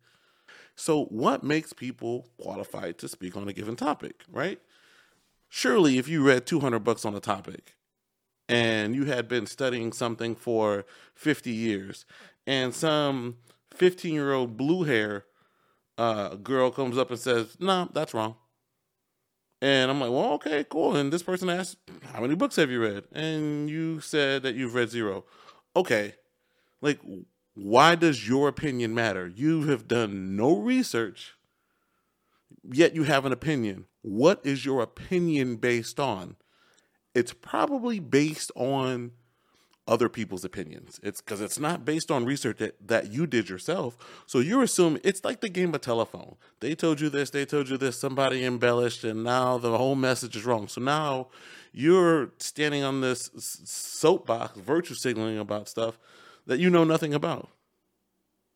So, 0.75 1.05
what 1.05 1.43
makes 1.43 1.71
people 1.71 2.27
qualified 2.38 2.97
to 3.00 3.07
speak 3.07 3.38
on 3.38 3.47
a 3.47 3.53
given 3.53 3.75
topic, 3.75 4.24
right? 4.29 4.59
Surely, 5.47 5.97
if 5.97 6.07
you 6.07 6.24
read 6.24 6.45
200 6.45 6.79
books 6.79 7.05
on 7.05 7.15
a 7.15 7.19
topic 7.19 7.75
and 8.50 8.93
you 8.93 9.05
had 9.05 9.27
been 9.27 9.45
studying 9.45 9.93
something 9.93 10.35
for 10.35 10.85
50 11.13 11.51
years 11.51 12.05
and 12.45 12.74
some 12.74 13.38
15 13.72 14.13
year 14.13 14.34
old 14.34 14.57
blue 14.57 14.84
hair 14.84 15.25
uh, 15.98 16.36
girl 16.36 16.72
comes 16.72 16.98
up 16.98 17.10
and 17.10 17.19
says, 17.19 17.57
No, 17.60 17.65
nah, 17.65 17.88
that's 17.91 18.13
wrong. 18.13 18.36
And 19.62 19.89
I'm 19.89 20.00
like, 20.00 20.12
well, 20.12 20.34
okay, 20.34 20.65
cool. 20.69 20.95
And 20.95 21.12
this 21.12 21.24
person 21.24 21.50
asked, 21.50 21.77
how 22.13 22.22
many 22.22 22.36
books 22.36 22.57
have 22.57 22.69
you 22.69 22.81
read? 22.81 23.05
And 23.13 23.69
you 23.69 24.00
said 24.00 24.43
that 24.43 24.55
you've 24.55 24.75
read 24.75 24.89
zero. 24.89 25.25
Okay. 25.75 26.15
Like, 26.81 27.00
why 27.55 27.95
does 27.95 28.27
your 28.27 28.48
opinion 28.48 28.93
matter? 28.93 29.27
You 29.27 29.63
have 29.63 29.88
done 29.88 30.36
no 30.36 30.57
research, 30.57 31.34
yet 32.63 32.93
you 32.93 33.03
have 33.03 33.25
an 33.25 33.31
opinion. 33.31 33.86
What 34.01 34.41
is 34.43 34.65
your 34.65 34.81
opinion 34.81 35.55
based 35.55 36.00
on? 36.00 36.36
It's 37.15 37.34
probably 37.34 38.00
based 38.00 38.51
on 38.55 39.12
other 39.87 40.09
people's 40.09 40.43
opinions. 40.43 40.99
It's 41.03 41.21
because 41.21 41.41
it's 41.41 41.59
not 41.59 41.85
based 41.85 42.09
on 42.09 42.25
research 42.25 42.57
that, 42.57 42.87
that 42.87 43.11
you 43.11 43.27
did 43.27 43.49
yourself. 43.49 43.97
So 44.25 44.39
you're 44.39 44.63
assuming 44.63 45.01
it's 45.03 45.23
like 45.23 45.41
the 45.41 45.49
game 45.49 45.75
of 45.75 45.81
telephone. 45.81 46.37
They 46.59 46.73
told 46.73 46.99
you 46.99 47.09
this, 47.09 47.29
they 47.29 47.45
told 47.45 47.69
you 47.69 47.77
this, 47.77 47.99
somebody 47.99 48.43
embellished, 48.43 49.03
and 49.03 49.23
now 49.23 49.57
the 49.57 49.77
whole 49.77 49.95
message 49.95 50.35
is 50.35 50.45
wrong. 50.45 50.67
So 50.67 50.81
now 50.81 51.27
you're 51.71 52.31
standing 52.39 52.83
on 52.83 53.01
this 53.01 53.29
soapbox, 53.35 54.57
virtue 54.57 54.95
signaling 54.95 55.37
about 55.37 55.69
stuff 55.69 55.99
that 56.47 56.59
you 56.59 56.69
know 56.69 56.83
nothing 56.83 57.13
about. 57.13 57.49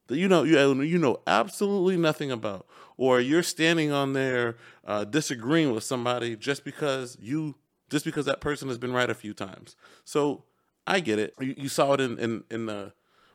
That 0.07 0.17
you 0.17 0.27
know 0.27 0.41
you 0.41 0.81
you 0.81 0.97
know 0.97 1.19
absolutely 1.27 1.95
nothing 1.95 2.31
about, 2.31 2.65
or 2.97 3.19
you're 3.19 3.43
standing 3.43 3.91
on 3.91 4.13
there 4.13 4.57
uh, 4.83 5.03
disagreeing 5.03 5.71
with 5.71 5.83
somebody 5.83 6.35
just 6.35 6.65
because 6.65 7.15
you 7.21 7.53
just 7.91 8.05
because 8.05 8.25
that 8.25 8.41
person 8.41 8.67
has 8.69 8.79
been 8.79 8.93
right 8.93 9.09
a 9.09 9.13
few 9.13 9.35
times. 9.35 9.75
So 10.05 10.45
I 10.89 10.99
get 11.01 11.19
it. 11.19 11.35
You, 11.39 11.53
you 11.55 11.69
saw 11.69 11.93
it 11.93 12.01
in, 12.01 12.17
in, 12.17 12.43
in 12.49 12.65
the 12.65 12.93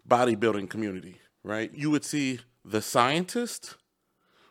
bodybuilding 0.08 0.68
community, 0.68 1.20
right? 1.44 1.72
You 1.72 1.88
would 1.90 2.04
see 2.04 2.40
the 2.64 2.82
scientist 2.82 3.76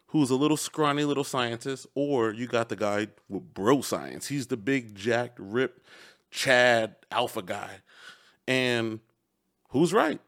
who's 0.07 0.29
a 0.29 0.35
little 0.35 0.55
scrawny 0.55 1.03
little 1.03 1.23
scientist, 1.25 1.85
or 1.95 2.31
you 2.31 2.47
got 2.47 2.69
the 2.69 2.75
guy 2.77 3.07
with 3.27 3.53
bro 3.53 3.81
science. 3.81 4.27
He's 4.27 4.47
the 4.47 4.55
big, 4.55 4.95
jacked, 4.95 5.37
ripped, 5.39 5.85
Chad 6.31 6.95
alpha 7.11 7.41
guy. 7.41 7.69
And 8.47 9.01
who's 9.69 9.91
right? 9.91 10.19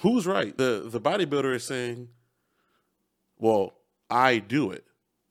Who's 0.00 0.26
right? 0.26 0.56
The 0.56 0.84
the 0.86 1.00
bodybuilder 1.00 1.54
is 1.54 1.64
saying, 1.64 2.08
Well, 3.38 3.74
I 4.10 4.38
do 4.38 4.70
it. 4.70 4.84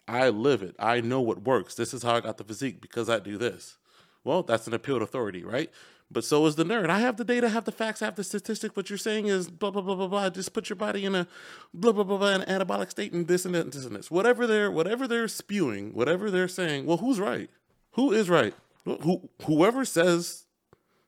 I 0.08 0.29
live 0.29 0.63
it. 0.63 0.75
I 0.79 1.01
know 1.01 1.22
what 1.22 1.44
works. 1.44 1.75
This 1.75 1.94
is 1.94 2.01
how 2.01 2.15
I 2.15 2.22
got 2.22 2.38
the 2.38 2.44
physique 2.44 2.82
because 2.82 3.10
I 3.10 3.20
do 3.20 3.38
this. 3.38 3.77
Well, 4.24 4.44
that's 4.44 4.67
an 4.67 4.74
appeal 4.74 5.00
to 5.00 5.03
authority, 5.03 5.44
right? 5.44 5.72
But 6.10 6.24
so 6.24 6.46
is 6.46 6.56
the 6.56 6.64
nerd. 6.64 6.90
I 6.90 7.00
have 7.00 7.18
the 7.18 7.26
data, 7.26 7.48
I 7.48 7.50
have 7.50 7.66
the 7.66 7.72
facts, 7.72 8.02
I 8.02 8.06
have 8.06 8.16
the 8.16 8.24
statistics. 8.24 8.76
What 8.76 8.90
you're 8.90 8.98
saying 8.98 9.28
is 9.28 9.50
blah 9.50 9.72
blah 9.72 9.82
blah 9.82 9.96
blah 9.96 10.08
blah. 10.08 10.30
Just 10.30 10.54
put 10.54 10.70
your 10.70 10.78
body 10.78 11.04
in 11.04 11.16
a 11.16 11.28
blah 11.74 11.92
blah 11.92 12.04
blah 12.04 12.18
blah 12.18 12.34
an 12.34 12.42
anabolic 12.42 12.90
state 12.92 13.12
and 13.12 13.28
this 13.28 13.46
and 13.46 13.54
that 13.56 13.64
and 13.64 13.74
this 13.74 13.86
and 13.86 13.96
this. 13.96 14.10
Whatever 14.10 14.48
they're 14.48 14.72
whatever 14.72 15.08
they're 15.08 15.28
spewing, 15.28 15.94
whatever 15.94 16.32
they're 16.32 16.48
saying. 16.48 16.86
Well, 16.86 16.98
who's 16.98 17.20
right? 17.20 17.50
Who 17.92 18.14
is 18.14 18.30
right? 18.30 18.54
Who 18.86 19.30
whoever 19.46 19.84
says 19.84 20.46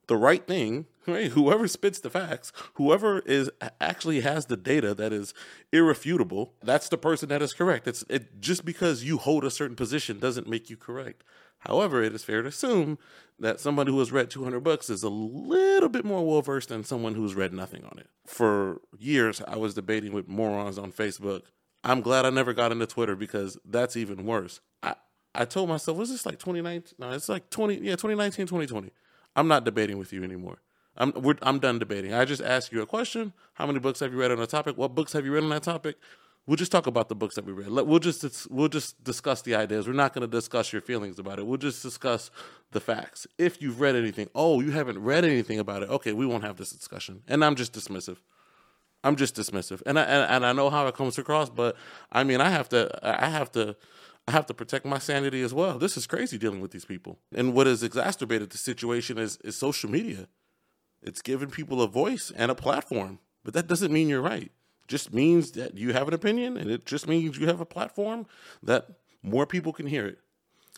the 0.07 0.17
right 0.17 0.45
thing, 0.45 0.85
right? 1.07 1.31
Whoever 1.31 1.67
spits 1.69 1.99
the 2.01 2.09
facts, 2.09 2.51
whoever 2.73 3.19
is 3.19 3.49
actually 3.79 4.19
has 4.21 4.47
the 4.47 4.57
data 4.57 4.93
that 4.95 5.13
is 5.13 5.33
irrefutable, 5.71 6.55
that's 6.61 6.89
the 6.89 6.97
person 6.97 7.29
that 7.29 7.41
is 7.41 7.53
correct. 7.53 7.87
It's 7.87 8.03
it 8.09 8.41
just 8.41 8.65
because 8.65 9.03
you 9.03 9.17
hold 9.17 9.45
a 9.45 9.51
certain 9.51 9.77
position 9.77 10.19
doesn't 10.19 10.47
make 10.47 10.69
you 10.69 10.75
correct. 10.75 11.23
However, 11.59 12.01
it 12.01 12.13
is 12.13 12.23
fair 12.23 12.41
to 12.41 12.49
assume 12.49 12.97
that 13.39 13.59
somebody 13.59 13.91
who 13.91 13.99
has 13.99 14.11
read 14.11 14.29
200 14.29 14.61
books 14.61 14.89
is 14.89 15.03
a 15.03 15.09
little 15.09 15.89
bit 15.89 16.05
more 16.05 16.25
well 16.25 16.41
versed 16.41 16.69
than 16.69 16.83
someone 16.83 17.15
who's 17.15 17.35
read 17.35 17.53
nothing 17.53 17.83
on 17.85 17.97
it. 17.97 18.07
For 18.25 18.81
years, 18.97 19.41
I 19.47 19.57
was 19.57 19.73
debating 19.73 20.13
with 20.13 20.27
morons 20.27 20.77
on 20.77 20.91
Facebook. 20.91 21.43
I'm 21.83 22.01
glad 22.01 22.25
I 22.25 22.29
never 22.29 22.53
got 22.53 22.71
into 22.71 22.85
Twitter 22.85 23.15
because 23.15 23.57
that's 23.65 23.95
even 23.95 24.25
worse. 24.25 24.59
I, 24.83 24.95
I 25.33 25.45
told 25.45 25.69
myself, 25.69 25.97
was 25.97 26.09
this 26.09 26.25
like 26.25 26.39
2019? 26.39 26.95
No, 26.99 27.11
it's 27.11 27.29
like 27.29 27.49
20, 27.49 27.75
yeah, 27.75 27.91
2019, 27.91 28.45
2020. 28.45 28.91
I'm 29.35 29.47
not 29.47 29.63
debating 29.63 29.97
with 29.97 30.11
you 30.11 30.23
anymore. 30.23 30.59
I'm 30.97 31.13
I'm 31.41 31.59
done 31.59 31.79
debating. 31.79 32.13
I 32.13 32.25
just 32.25 32.41
ask 32.41 32.71
you 32.73 32.81
a 32.81 32.85
question. 32.85 33.31
How 33.53 33.65
many 33.65 33.79
books 33.79 34.01
have 34.01 34.11
you 34.11 34.19
read 34.19 34.31
on 34.31 34.39
a 34.39 34.47
topic? 34.47 34.77
What 34.77 34.95
books 34.95 35.13
have 35.13 35.25
you 35.25 35.33
read 35.33 35.43
on 35.43 35.49
that 35.49 35.63
topic? 35.63 35.95
We'll 36.49 36.55
just 36.55 36.71
talk 36.71 36.87
about 36.87 37.09
the 37.09 37.15
books 37.15 37.35
that 37.35 37.45
we 37.45 37.53
read. 37.53 37.69
We'll 37.69 37.99
just 37.99 38.49
we'll 38.49 38.69
just 38.69 39.03
discuss 39.03 39.43
the 39.43 39.53
ideas. 39.53 39.85
We're 39.85 39.93
not 39.93 40.15
going 40.15 40.27
to 40.27 40.35
discuss 40.35 40.73
your 40.73 40.81
feelings 40.81 41.19
about 41.19 41.37
it. 41.37 41.45
We'll 41.45 41.59
just 41.59 41.83
discuss 41.83 42.31
the 42.71 42.79
facts. 42.79 43.27
If 43.37 43.61
you've 43.61 43.79
read 43.79 43.95
anything, 43.95 44.31
oh, 44.33 44.59
you 44.59 44.71
haven't 44.71 44.97
read 44.97 45.25
anything 45.25 45.59
about 45.59 45.83
it. 45.83 45.89
Okay, 45.89 46.11
we 46.11 46.25
won't 46.25 46.43
have 46.43 46.57
this 46.57 46.71
discussion. 46.71 47.21
And 47.27 47.45
I'm 47.45 47.53
just 47.53 47.71
dismissive. 47.71 48.17
I'm 49.03 49.15
just 49.15 49.35
dismissive, 49.35 49.83
and 49.85 49.99
I 49.99 50.01
and, 50.05 50.31
and 50.31 50.45
I 50.47 50.53
know 50.53 50.71
how 50.71 50.87
it 50.87 50.95
comes 50.95 51.19
across. 51.19 51.51
But 51.51 51.75
I 52.11 52.23
mean, 52.23 52.41
I 52.41 52.49
have 52.49 52.67
to 52.69 52.89
I 53.03 53.29
have 53.29 53.51
to 53.51 53.75
I 54.27 54.31
have 54.31 54.47
to 54.47 54.55
protect 54.55 54.87
my 54.87 54.97
sanity 54.97 55.43
as 55.43 55.53
well. 55.53 55.77
This 55.77 55.97
is 55.97 56.07
crazy 56.07 56.39
dealing 56.39 56.61
with 56.61 56.71
these 56.71 56.85
people. 56.85 57.19
And 57.31 57.53
what 57.53 57.67
has 57.67 57.83
exacerbated 57.83 58.49
the 58.49 58.57
situation 58.57 59.19
is 59.19 59.37
is 59.43 59.55
social 59.55 59.91
media. 59.91 60.27
It's 61.03 61.21
given 61.21 61.51
people 61.51 61.79
a 61.79 61.87
voice 61.87 62.31
and 62.35 62.49
a 62.49 62.55
platform, 62.55 63.19
but 63.43 63.53
that 63.53 63.67
doesn't 63.67 63.93
mean 63.93 64.09
you're 64.09 64.19
right 64.19 64.51
just 64.89 65.13
means 65.13 65.51
that 65.51 65.77
you 65.77 65.93
have 65.93 66.07
an 66.09 66.13
opinion 66.13 66.57
and 66.57 66.69
it 66.69 66.85
just 66.85 67.07
means 67.07 67.37
you 67.37 67.47
have 67.47 67.61
a 67.61 67.65
platform 67.65 68.25
that 68.61 68.87
more 69.23 69.45
people 69.45 69.71
can 69.71 69.85
hear 69.85 70.05
it. 70.05 70.17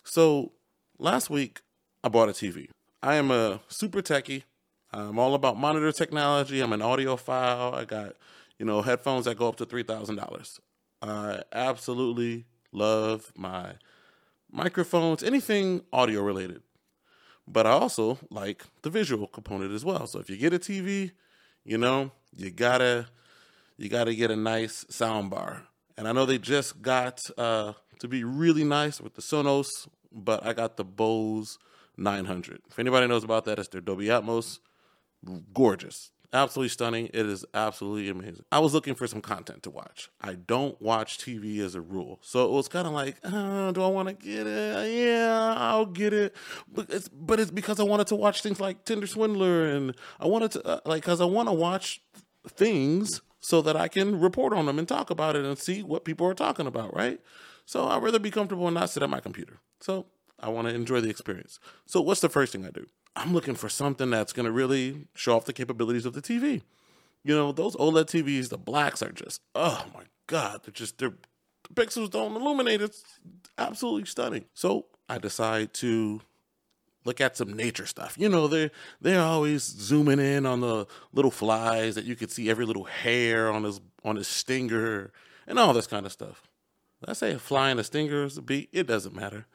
So 0.04 0.52
last 0.98 1.30
week, 1.30 1.62
I 2.04 2.08
bought 2.08 2.28
a 2.28 2.32
TV. 2.32 2.68
I 3.02 3.16
am 3.16 3.30
a 3.30 3.60
super 3.68 4.02
techie. 4.02 4.44
I'm 4.92 5.18
all 5.18 5.34
about 5.34 5.56
monitor 5.56 5.90
technology. 5.90 6.60
I'm 6.60 6.72
an 6.72 6.80
audiophile. 6.80 7.74
I 7.74 7.84
got, 7.86 8.14
you 8.58 8.66
know, 8.66 8.82
headphones 8.82 9.24
that 9.24 9.38
go 9.38 9.48
up 9.48 9.56
to 9.56 9.66
$3,000. 9.66 10.60
I 11.00 11.42
absolutely 11.52 12.44
love 12.70 13.32
my 13.34 13.72
microphones, 14.50 15.22
anything 15.22 15.82
audio 15.92 16.22
related. 16.22 16.62
But 17.48 17.66
I 17.66 17.70
also 17.70 18.18
like 18.30 18.64
the 18.82 18.90
visual 18.90 19.26
component 19.26 19.72
as 19.72 19.84
well. 19.84 20.06
So 20.06 20.18
if 20.18 20.28
you 20.28 20.36
get 20.36 20.52
a 20.52 20.58
TV, 20.58 21.12
you 21.64 21.78
know, 21.78 22.12
you 22.36 22.50
gotta 22.50 23.06
you 23.76 23.88
got 23.88 24.04
to 24.04 24.14
get 24.14 24.30
a 24.30 24.36
nice 24.36 24.84
sound 24.88 25.30
bar. 25.30 25.64
And 25.96 26.08
I 26.08 26.12
know 26.12 26.26
they 26.26 26.38
just 26.38 26.82
got 26.82 27.20
uh, 27.36 27.74
to 27.98 28.08
be 28.08 28.24
really 28.24 28.64
nice 28.64 29.00
with 29.00 29.14
the 29.14 29.22
Sonos, 29.22 29.68
but 30.10 30.44
I 30.44 30.52
got 30.52 30.76
the 30.76 30.84
Bose 30.84 31.58
900. 31.96 32.60
If 32.70 32.78
anybody 32.78 33.06
knows 33.06 33.24
about 33.24 33.44
that, 33.44 33.58
it's 33.58 33.68
their 33.68 33.80
Dolby 33.80 34.06
Atmos. 34.06 34.58
Gorgeous. 35.54 36.10
Absolutely 36.34 36.70
stunning. 36.70 37.10
It 37.12 37.26
is 37.26 37.44
absolutely 37.52 38.08
amazing. 38.08 38.44
I 38.50 38.58
was 38.60 38.72
looking 38.72 38.94
for 38.94 39.06
some 39.06 39.20
content 39.20 39.62
to 39.64 39.70
watch. 39.70 40.08
I 40.18 40.32
don't 40.32 40.80
watch 40.80 41.18
TV 41.18 41.58
as 41.58 41.74
a 41.74 41.82
rule. 41.82 42.20
So 42.22 42.46
it 42.46 42.50
was 42.50 42.68
kind 42.68 42.86
of 42.86 42.94
like, 42.94 43.18
uh, 43.22 43.70
do 43.72 43.82
I 43.82 43.88
want 43.88 44.08
to 44.08 44.14
get 44.14 44.46
it? 44.46 45.06
Yeah, 45.06 45.54
I'll 45.58 45.84
get 45.84 46.14
it. 46.14 46.34
But 46.72 46.88
it's, 46.88 47.08
but 47.08 47.38
it's 47.38 47.50
because 47.50 47.78
I 47.80 47.82
wanted 47.82 48.06
to 48.08 48.16
watch 48.16 48.42
things 48.42 48.60
like 48.60 48.86
Tinder 48.86 49.06
Swindler 49.06 49.66
and 49.66 49.94
I 50.18 50.26
wanted 50.26 50.52
to, 50.52 50.66
uh, 50.66 50.80
like, 50.86 51.02
because 51.02 51.20
I 51.20 51.26
want 51.26 51.50
to 51.50 51.52
watch 51.52 52.00
things 52.48 53.20
so 53.42 53.60
that 53.60 53.76
I 53.76 53.88
can 53.88 54.20
report 54.20 54.52
on 54.52 54.66
them 54.66 54.78
and 54.78 54.88
talk 54.88 55.10
about 55.10 55.36
it 55.36 55.44
and 55.44 55.58
see 55.58 55.82
what 55.82 56.04
people 56.04 56.26
are 56.26 56.34
talking 56.34 56.66
about, 56.66 56.94
right? 56.94 57.20
So 57.66 57.88
I'd 57.88 58.02
rather 58.02 58.20
be 58.20 58.30
comfortable 58.30 58.66
and 58.68 58.74
not 58.74 58.90
sit 58.90 59.02
at 59.02 59.10
my 59.10 59.20
computer. 59.20 59.58
So 59.80 60.06
I 60.38 60.48
want 60.48 60.68
to 60.68 60.74
enjoy 60.74 61.00
the 61.00 61.10
experience. 61.10 61.58
So 61.84 62.00
what's 62.00 62.20
the 62.20 62.28
first 62.28 62.52
thing 62.52 62.64
I 62.64 62.70
do? 62.70 62.86
I'm 63.16 63.34
looking 63.34 63.56
for 63.56 63.68
something 63.68 64.10
that's 64.10 64.32
going 64.32 64.46
to 64.46 64.52
really 64.52 65.06
show 65.14 65.36
off 65.36 65.44
the 65.44 65.52
capabilities 65.52 66.06
of 66.06 66.14
the 66.14 66.22
TV. 66.22 66.62
You 67.24 67.34
know, 67.34 67.52
those 67.52 67.76
OLED 67.76 68.06
TVs, 68.06 68.48
the 68.48 68.58
blacks 68.58 69.02
are 69.02 69.12
just, 69.12 69.42
oh 69.54 69.84
my 69.92 70.04
God, 70.28 70.60
they're 70.64 70.72
just, 70.72 70.98
they're, 70.98 71.14
the 71.68 71.74
pixels 71.74 72.10
don't 72.10 72.34
illuminate. 72.34 72.80
It's 72.80 73.04
absolutely 73.58 74.06
stunning. 74.06 74.46
So 74.54 74.86
I 75.08 75.18
decide 75.18 75.74
to 75.74 76.20
look 77.04 77.20
at 77.20 77.36
some 77.36 77.52
nature 77.52 77.86
stuff. 77.86 78.16
You 78.18 78.28
know, 78.28 78.48
they're 78.48 78.70
they're 79.00 79.20
always 79.20 79.62
zooming 79.62 80.20
in 80.20 80.46
on 80.46 80.60
the 80.60 80.86
little 81.12 81.30
flies 81.30 81.94
that 81.94 82.04
you 82.04 82.16
could 82.16 82.30
see 82.30 82.50
every 82.50 82.64
little 82.64 82.84
hair 82.84 83.50
on 83.50 83.64
his 83.64 83.80
on 84.04 84.16
his 84.16 84.28
stinger 84.28 85.12
and 85.46 85.58
all 85.58 85.72
this 85.72 85.86
kind 85.86 86.06
of 86.06 86.12
stuff. 86.12 86.42
I 87.06 87.14
say 87.14 87.32
a 87.32 87.38
fly 87.38 87.70
and 87.70 87.80
a 87.80 87.84
stinger 87.84 88.24
is 88.24 88.38
a 88.38 88.42
beat, 88.42 88.68
it 88.72 88.86
doesn't 88.86 89.14
matter. 89.14 89.46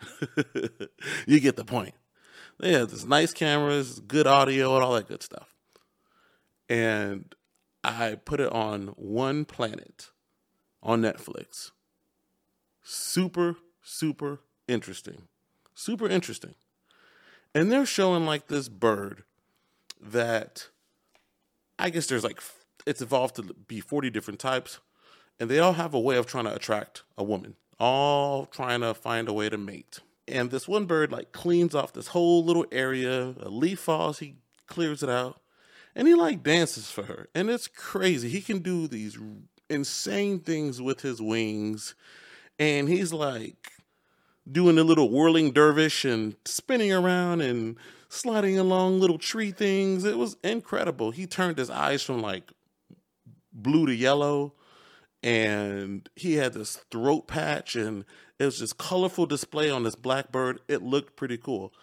you 1.27 1.39
get 1.39 1.55
the 1.55 1.63
point. 1.63 1.95
They 2.59 2.73
have 2.73 2.89
this 2.89 3.05
nice 3.05 3.31
cameras, 3.31 4.01
good 4.01 4.27
audio, 4.27 4.75
and 4.75 4.83
all 4.83 4.93
that 4.95 5.07
good 5.07 5.23
stuff. 5.23 5.53
And 6.67 7.33
I 7.85 8.15
put 8.15 8.41
it 8.41 8.51
on 8.51 8.87
One 8.97 9.45
Planet 9.45 10.09
on 10.83 11.01
Netflix. 11.01 11.71
Super, 12.83 13.55
super 13.81 14.41
interesting. 14.67 15.29
Super 15.73 16.09
interesting 16.09 16.55
and 17.57 17.71
they're 17.71 17.87
showing 17.87 18.25
like 18.25 18.47
this 18.47 18.69
bird 18.69 19.23
that 19.99 20.67
I 21.79 21.89
guess 21.89 22.05
there's 22.05 22.23
like 22.23 22.39
it's 22.85 23.01
evolved 23.01 23.35
to 23.37 23.55
be 23.67 23.79
40 23.79 24.11
different 24.11 24.39
types 24.39 24.79
and 25.39 25.49
they 25.49 25.57
all 25.57 25.73
have 25.73 25.95
a 25.95 25.99
way 25.99 26.17
of 26.17 26.27
trying 26.27 26.45
to 26.45 26.55
attract 26.55 27.01
a 27.17 27.23
woman 27.23 27.55
all 27.79 28.45
trying 28.45 28.81
to 28.81 28.93
find 28.93 29.27
a 29.27 29.33
way 29.33 29.49
to 29.49 29.57
mate. 29.57 29.99
And 30.27 30.51
this 30.51 30.67
one 30.67 30.85
bird 30.85 31.11
like 31.11 31.31
cleans 31.31 31.73
off 31.73 31.93
this 31.93 32.07
whole 32.07 32.45
little 32.45 32.65
area 32.71 33.33
a 33.39 33.49
leaf 33.49 33.79
falls 33.79 34.19
he 34.19 34.35
clears 34.67 35.01
it 35.01 35.09
out 35.09 35.41
and 35.95 36.07
he 36.07 36.13
like 36.13 36.43
dances 36.43 36.91
for 36.91 37.03
her. 37.03 37.27
And 37.33 37.49
it's 37.49 37.67
crazy. 37.67 38.29
He 38.29 38.41
can 38.41 38.59
do 38.59 38.87
these 38.87 39.17
insane 39.67 40.41
things 40.41 40.79
with 40.79 41.01
his 41.01 41.19
wings 41.21 41.95
and 42.59 42.87
he's 42.87 43.13
like 43.13 43.71
doing 44.51 44.77
a 44.77 44.83
little 44.83 45.09
whirling 45.09 45.51
dervish 45.51 46.05
and 46.05 46.35
spinning 46.45 46.93
around 46.93 47.41
and 47.41 47.77
sliding 48.09 48.57
along 48.57 48.99
little 48.99 49.17
tree 49.17 49.51
things. 49.51 50.03
It 50.03 50.17
was 50.17 50.37
incredible. 50.43 51.11
He 51.11 51.27
turned 51.27 51.57
his 51.57 51.69
eyes 51.69 52.03
from 52.03 52.21
like 52.21 52.51
blue 53.51 53.85
to 53.85 53.93
yellow 53.93 54.53
and 55.23 56.07
he 56.15 56.35
had 56.35 56.53
this 56.53 56.77
throat 56.91 57.27
patch 57.27 57.75
and 57.75 58.05
it 58.39 58.45
was 58.45 58.59
this 58.59 58.73
colorful 58.73 59.25
display 59.25 59.69
on 59.69 59.83
this 59.83 59.95
blackbird. 59.95 60.59
It 60.67 60.81
looked 60.81 61.15
pretty 61.15 61.37
cool. 61.37 61.73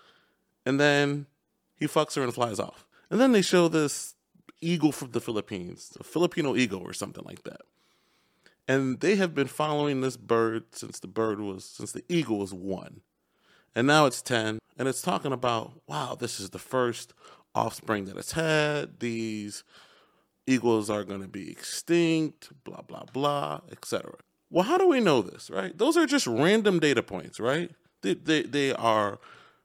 And 0.65 0.81
then 0.81 1.27
he 1.77 1.87
fucks 1.87 2.15
her 2.17 2.23
and 2.23 2.33
flies 2.33 2.61
off. 2.61 2.87
And 3.11 3.21
then 3.21 3.33
they 3.33 3.43
show 3.43 3.69
this 3.69 4.15
eagle 4.61 4.93
from 4.93 5.11
the 5.11 5.21
Philippines, 5.21 5.97
a 6.01 6.05
Filipino 6.05 6.57
eagle 6.57 6.81
or 6.81 6.93
something 6.93 7.25
like 7.25 7.43
that. 7.43 7.61
And 8.67 9.01
they 9.01 9.17
have 9.17 9.35
been 9.35 9.47
following 9.47 10.01
this 10.01 10.17
bird 10.17 10.65
since 10.73 10.99
the 10.99 11.07
bird 11.07 11.41
was 11.41 11.65
since 11.65 11.93
the 11.93 12.05
eagle 12.09 12.39
was 12.39 12.55
1. 12.55 13.01
And 13.75 13.87
now 13.87 14.07
it's 14.07 14.23
10 14.23 14.59
and 14.79 14.89
it's 14.89 15.03
talking 15.03 15.33
about 15.33 15.73
wow, 15.87 16.17
this 16.19 16.41
is 16.41 16.51
the 16.51 16.59
first 16.59 17.13
offspring 17.55 18.07
that 18.07 18.17
it's 18.17 18.33
had. 18.33 19.01
These 19.01 19.65
eagles 20.47 20.91
are 20.91 21.05
going 21.05 21.23
to 21.23 21.29
be 21.29 21.51
extinct, 21.51 22.51
blah 22.65 22.83
blah 22.83 23.05
blah, 23.13 23.61
etc. 23.71 24.15
Well, 24.51 24.65
how 24.65 24.79
do 24.79 24.87
we 24.89 25.01
know 25.01 25.21
this, 25.21 25.51
right? 25.51 25.77
Those 25.77 25.97
are 25.97 26.07
just 26.07 26.27
random 26.27 26.79
data 26.79 27.03
points, 27.03 27.41
right? 27.41 27.73
They, 28.03 28.15
they, 28.15 28.43
they 28.43 28.73
are 28.73 29.19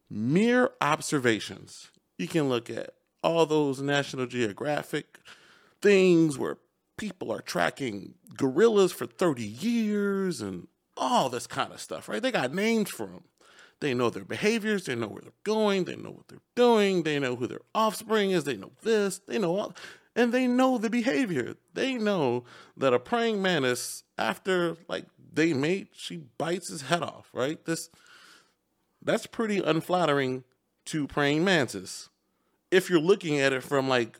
mere 0.10 0.72
observations. 0.82 1.92
You 2.18 2.28
can 2.28 2.50
look 2.50 2.70
at 2.70 2.96
all 3.22 3.46
those 3.46 3.82
National 3.82 4.26
Geographic 4.26 5.20
things 5.82 6.38
where 6.38 6.58
people 7.00 7.32
are 7.32 7.42
tracking 7.42 8.14
gorillas 8.36 8.92
for 8.92 9.06
30 9.06 9.44
years 9.44 10.42
and 10.42 10.68
all 10.98 11.30
this 11.30 11.48
kind 11.48 11.72
of 11.72 11.80
stuff, 11.80 12.10
right? 12.10 12.22
They 12.22 12.32
got 12.32 12.54
names 12.54 12.90
for 12.90 13.08
them. 13.08 13.24
They 13.80 13.94
know 13.94 14.10
their 14.10 14.26
behaviors, 14.26 14.86
they 14.86 14.96
know 14.96 15.08
where 15.08 15.22
they're 15.22 15.32
going, 15.46 15.86
they 15.86 15.96
know 15.96 16.12
what 16.12 16.28
they're 16.28 16.40
doing, 16.56 17.04
they 17.04 17.18
know 17.18 17.38
who 17.38 17.48
their 17.48 17.62
offspring 17.74 18.32
is, 18.32 18.44
they 18.44 18.58
know 18.58 18.74
this, 18.84 19.20
they 19.20 19.40
know 19.40 19.56
all 19.58 19.74
and 20.16 20.34
they 20.34 20.48
know 20.48 20.78
the 20.78 20.90
behavior. 20.90 21.56
They 21.74 21.96
know 21.96 22.44
that 22.76 22.94
a 22.94 23.00
praying 23.00 23.42
mantis, 23.42 24.04
after 24.18 24.76
like 24.90 25.06
they 25.32 25.54
mate, 25.54 25.90
she 25.94 26.18
bites 26.38 26.68
his 26.68 26.84
head 26.84 27.04
off, 27.04 27.30
right? 27.34 27.64
This 27.64 27.90
that's 29.02 29.28
pretty 29.28 29.60
unflattering 29.60 30.44
to 30.86 31.08
praying 31.08 31.46
mantis. 31.46 32.10
If 32.70 32.90
you're 32.90 33.00
looking 33.00 33.40
at 33.40 33.54
it 33.54 33.64
from 33.64 33.88
like 33.88 34.20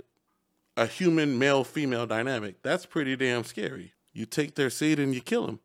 a 0.80 0.86
human 0.86 1.38
male 1.38 1.66
female 1.66 2.06
dynamic, 2.06 2.64
that's 2.64 2.86
pretty 2.86 3.18
damn 3.18 3.44
scary. 3.44 3.94
You 4.14 4.26
take 4.26 4.56
their 4.56 4.70
seed 4.70 4.98
and 4.98 5.14
you 5.14 5.20
kill 5.20 5.46
them. 5.46 5.60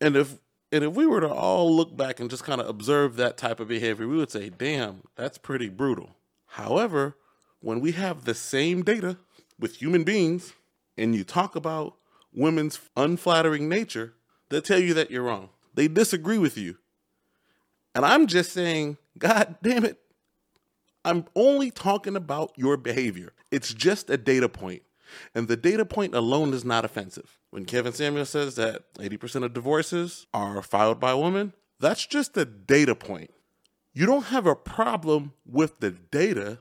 And 0.00 0.16
if 0.16 0.38
and 0.70 0.84
if 0.84 0.94
we 0.94 1.06
were 1.06 1.20
to 1.20 1.28
all 1.28 1.74
look 1.74 1.96
back 1.96 2.20
and 2.20 2.30
just 2.30 2.44
kind 2.44 2.60
of 2.60 2.68
observe 2.68 3.16
that 3.16 3.36
type 3.36 3.60
of 3.60 3.68
behavior, 3.68 4.06
we 4.06 4.16
would 4.16 4.30
say, 4.30 4.48
"Damn, 4.48 5.02
that's 5.16 5.38
pretty 5.38 5.68
brutal." 5.68 6.16
However, 6.46 7.16
when 7.60 7.80
we 7.80 7.92
have 7.92 8.24
the 8.24 8.34
same 8.34 8.82
data 8.82 9.18
with 9.58 9.82
human 9.82 10.04
beings 10.04 10.52
and 10.96 11.14
you 11.14 11.24
talk 11.24 11.56
about 11.56 11.96
women's 12.32 12.78
unflattering 12.96 13.68
nature, 13.68 14.14
they'll 14.48 14.62
tell 14.62 14.78
you 14.78 14.94
that 14.94 15.10
you're 15.10 15.24
wrong. 15.24 15.50
They 15.74 15.88
disagree 15.88 16.38
with 16.38 16.56
you. 16.56 16.78
And 17.94 18.04
I'm 18.04 18.26
just 18.28 18.52
saying, 18.52 18.98
God 19.18 19.56
damn 19.62 19.84
it, 19.84 19.98
I'm 21.04 21.26
only 21.34 21.70
talking 21.70 22.16
about 22.16 22.52
your 22.56 22.76
behavior. 22.76 23.32
It's 23.50 23.74
just 23.74 24.10
a 24.10 24.16
data 24.16 24.48
point. 24.48 24.82
And 25.34 25.48
the 25.48 25.56
data 25.56 25.84
point 25.84 26.14
alone 26.14 26.54
is 26.54 26.64
not 26.64 26.84
offensive. 26.84 27.38
When 27.50 27.64
Kevin 27.64 27.92
Samuels 27.92 28.30
says 28.30 28.54
that 28.54 28.92
80% 28.94 29.44
of 29.44 29.52
divorces 29.52 30.26
are 30.32 30.62
filed 30.62 31.00
by 31.00 31.14
women, 31.14 31.52
that's 31.78 32.06
just 32.06 32.36
a 32.36 32.44
data 32.44 32.94
point. 32.94 33.30
You 33.92 34.06
don't 34.06 34.26
have 34.26 34.46
a 34.46 34.56
problem 34.56 35.34
with 35.44 35.80
the 35.80 35.90
data, 35.90 36.60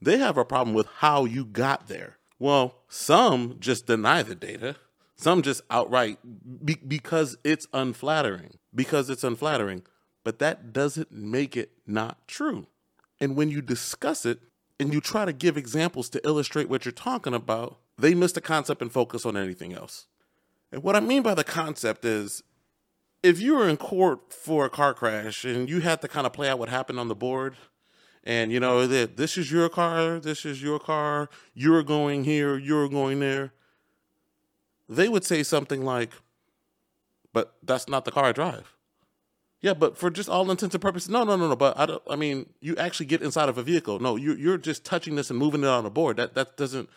they 0.00 0.18
have 0.18 0.36
a 0.36 0.44
problem 0.44 0.74
with 0.74 0.86
how 0.98 1.24
you 1.24 1.44
got 1.44 1.88
there. 1.88 2.18
Well, 2.38 2.82
some 2.88 3.56
just 3.58 3.86
deny 3.86 4.22
the 4.22 4.34
data. 4.34 4.76
Some 5.16 5.42
just 5.42 5.62
outright 5.70 6.18
be, 6.64 6.74
because 6.74 7.36
it's 7.44 7.66
unflattering. 7.72 8.58
Because 8.74 9.10
it's 9.10 9.22
unflattering. 9.22 9.82
But 10.24 10.40
that 10.40 10.72
doesn't 10.72 11.12
make 11.12 11.56
it 11.56 11.70
not 11.86 12.26
true. 12.26 12.66
And 13.22 13.36
when 13.36 13.50
you 13.50 13.62
discuss 13.62 14.26
it 14.26 14.40
and 14.80 14.92
you 14.92 15.00
try 15.00 15.24
to 15.24 15.32
give 15.32 15.56
examples 15.56 16.08
to 16.08 16.26
illustrate 16.26 16.68
what 16.68 16.84
you're 16.84 16.90
talking 16.90 17.34
about, 17.34 17.78
they 17.96 18.14
miss 18.14 18.32
the 18.32 18.40
concept 18.40 18.82
and 18.82 18.90
focus 18.90 19.24
on 19.24 19.36
anything 19.36 19.72
else. 19.72 20.08
And 20.72 20.82
what 20.82 20.96
I 20.96 21.00
mean 21.00 21.22
by 21.22 21.34
the 21.34 21.44
concept 21.44 22.04
is 22.04 22.42
if 23.22 23.40
you 23.40 23.54
were 23.54 23.68
in 23.68 23.76
court 23.76 24.32
for 24.32 24.64
a 24.64 24.70
car 24.70 24.92
crash 24.92 25.44
and 25.44 25.70
you 25.70 25.82
had 25.82 26.00
to 26.00 26.08
kind 26.08 26.26
of 26.26 26.32
play 26.32 26.48
out 26.48 26.58
what 26.58 26.68
happened 26.68 26.98
on 26.98 27.06
the 27.06 27.14
board, 27.14 27.54
and 28.24 28.50
you 28.50 28.58
know 28.58 28.88
that 28.88 29.16
this 29.16 29.38
is 29.38 29.52
your 29.52 29.68
car, 29.68 30.18
this 30.18 30.44
is 30.44 30.60
your 30.60 30.80
car, 30.80 31.30
you're 31.54 31.84
going 31.84 32.24
here, 32.24 32.58
you're 32.58 32.88
going 32.88 33.20
there. 33.20 33.52
They 34.88 35.08
would 35.08 35.24
say 35.24 35.44
something 35.44 35.84
like, 35.84 36.10
"But 37.32 37.54
that's 37.62 37.88
not 37.88 38.04
the 38.04 38.10
car 38.10 38.24
I 38.24 38.32
drive." 38.32 38.74
Yeah, 39.62 39.74
but 39.74 39.96
for 39.96 40.10
just 40.10 40.28
all 40.28 40.50
intents 40.50 40.74
and 40.74 40.82
purposes, 40.82 41.08
no, 41.08 41.24
no, 41.24 41.36
no, 41.36 41.48
no. 41.48 41.56
But 41.56 41.78
I 41.78 41.86
don't. 41.86 42.02
I 42.10 42.16
mean, 42.16 42.50
you 42.60 42.76
actually 42.76 43.06
get 43.06 43.22
inside 43.22 43.48
of 43.48 43.56
a 43.58 43.62
vehicle. 43.62 44.00
No, 44.00 44.16
you 44.16 44.34
you're 44.34 44.58
just 44.58 44.84
touching 44.84 45.14
this 45.14 45.30
and 45.30 45.38
moving 45.38 45.62
it 45.62 45.68
on 45.68 45.86
a 45.86 45.90
board. 45.90 46.16
That 46.16 46.34
that 46.34 46.56
doesn't. 46.56 46.88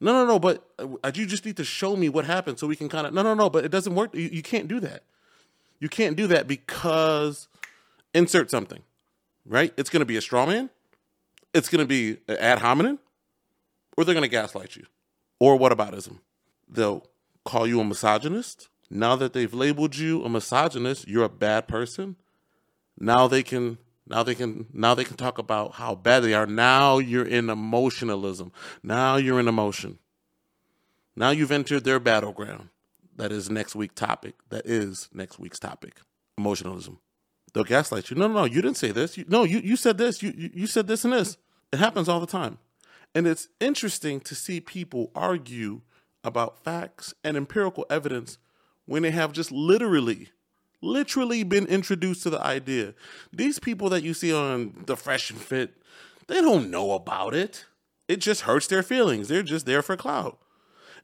No, 0.00 0.12
no, 0.12 0.26
no. 0.26 0.38
But 0.38 0.62
uh, 0.78 1.10
you 1.14 1.26
just 1.26 1.44
need 1.44 1.56
to 1.56 1.64
show 1.64 1.96
me 1.96 2.08
what 2.08 2.24
happened 2.26 2.58
so 2.58 2.66
we 2.66 2.76
can 2.76 2.88
kind 2.88 3.06
of. 3.06 3.14
No, 3.14 3.22
no, 3.22 3.34
no. 3.34 3.50
But 3.50 3.64
it 3.64 3.70
doesn't 3.70 3.94
work. 3.94 4.14
You, 4.14 4.28
you 4.30 4.42
can't 4.42 4.68
do 4.68 4.78
that. 4.80 5.02
You 5.80 5.88
can't 5.88 6.16
do 6.16 6.26
that 6.26 6.46
because 6.46 7.48
insert 8.14 8.50
something 8.50 8.82
right? 9.48 9.72
It's 9.76 9.90
going 9.90 10.00
to 10.00 10.06
be 10.06 10.16
a 10.16 10.20
straw 10.20 10.46
man, 10.46 10.70
it's 11.54 11.68
going 11.68 11.80
to 11.80 11.86
be 11.86 12.18
ad 12.28 12.58
hominem, 12.58 12.98
or 13.96 14.04
they're 14.04 14.14
going 14.14 14.22
to 14.22 14.28
gaslight 14.28 14.76
you. 14.76 14.84
Or 15.40 15.58
whataboutism? 15.58 16.18
They'll 16.68 17.06
call 17.44 17.66
you 17.66 17.80
a 17.80 17.84
misogynist. 17.84 18.68
Now 18.90 19.16
that 19.16 19.32
they've 19.32 19.52
labeled 19.52 19.96
you 19.96 20.24
a 20.24 20.28
misogynist, 20.28 21.08
you're 21.08 21.24
a 21.24 21.28
bad 21.28 21.68
person. 21.68 22.16
Now 22.98 23.28
they 23.28 23.42
can 23.42 23.78
now 24.06 24.22
they 24.22 24.34
can 24.34 24.66
now 24.72 24.94
they 24.94 25.04
can 25.04 25.16
talk 25.16 25.38
about 25.38 25.74
how 25.74 25.94
bad 25.94 26.20
they 26.20 26.34
are. 26.34 26.46
Now 26.46 26.98
you're 26.98 27.26
in 27.26 27.50
emotionalism. 27.50 28.52
Now 28.82 29.16
you're 29.16 29.38
in 29.38 29.48
emotion. 29.48 29.98
Now 31.14 31.30
you've 31.30 31.52
entered 31.52 31.84
their 31.84 32.00
battleground. 32.00 32.70
That 33.16 33.32
is 33.32 33.50
next 33.50 33.74
week 33.74 33.94
topic. 33.94 34.34
That 34.48 34.64
is 34.64 35.08
next 35.12 35.38
week's 35.38 35.58
topic. 35.58 35.96
Emotionalism. 36.38 37.00
They'll 37.52 37.64
gaslight 37.64 38.10
you. 38.10 38.16
No, 38.16 38.28
no, 38.28 38.34
no, 38.34 38.44
you 38.44 38.62
didn't 38.62 38.76
say 38.76 38.92
this. 38.92 39.18
You, 39.18 39.24
no, 39.28 39.42
you, 39.42 39.58
you 39.58 39.76
said 39.76 39.98
this. 39.98 40.22
You, 40.22 40.32
you, 40.36 40.50
you 40.54 40.66
said 40.66 40.86
this 40.86 41.04
and 41.04 41.12
this. 41.12 41.36
It 41.72 41.78
happens 41.78 42.08
all 42.08 42.20
the 42.20 42.26
time. 42.26 42.58
And 43.14 43.26
it's 43.26 43.48
interesting 43.58 44.20
to 44.20 44.34
see 44.34 44.60
people 44.60 45.10
argue 45.14 45.80
about 46.22 46.62
facts 46.62 47.14
and 47.24 47.36
empirical 47.36 47.86
evidence 47.90 48.38
when 48.88 49.02
they 49.02 49.10
have 49.10 49.32
just 49.32 49.52
literally, 49.52 50.30
literally 50.80 51.44
been 51.44 51.66
introduced 51.66 52.22
to 52.22 52.30
the 52.30 52.40
idea. 52.40 52.94
These 53.32 53.58
people 53.58 53.90
that 53.90 54.02
you 54.02 54.14
see 54.14 54.32
on 54.32 54.82
the 54.86 54.96
Fresh 54.96 55.30
and 55.30 55.38
Fit, 55.38 55.74
they 56.26 56.40
don't 56.40 56.70
know 56.70 56.92
about 56.92 57.34
it. 57.34 57.66
It 58.08 58.16
just 58.16 58.42
hurts 58.42 58.66
their 58.66 58.82
feelings. 58.82 59.28
They're 59.28 59.42
just 59.42 59.66
there 59.66 59.82
for 59.82 59.96
clout. 59.96 60.38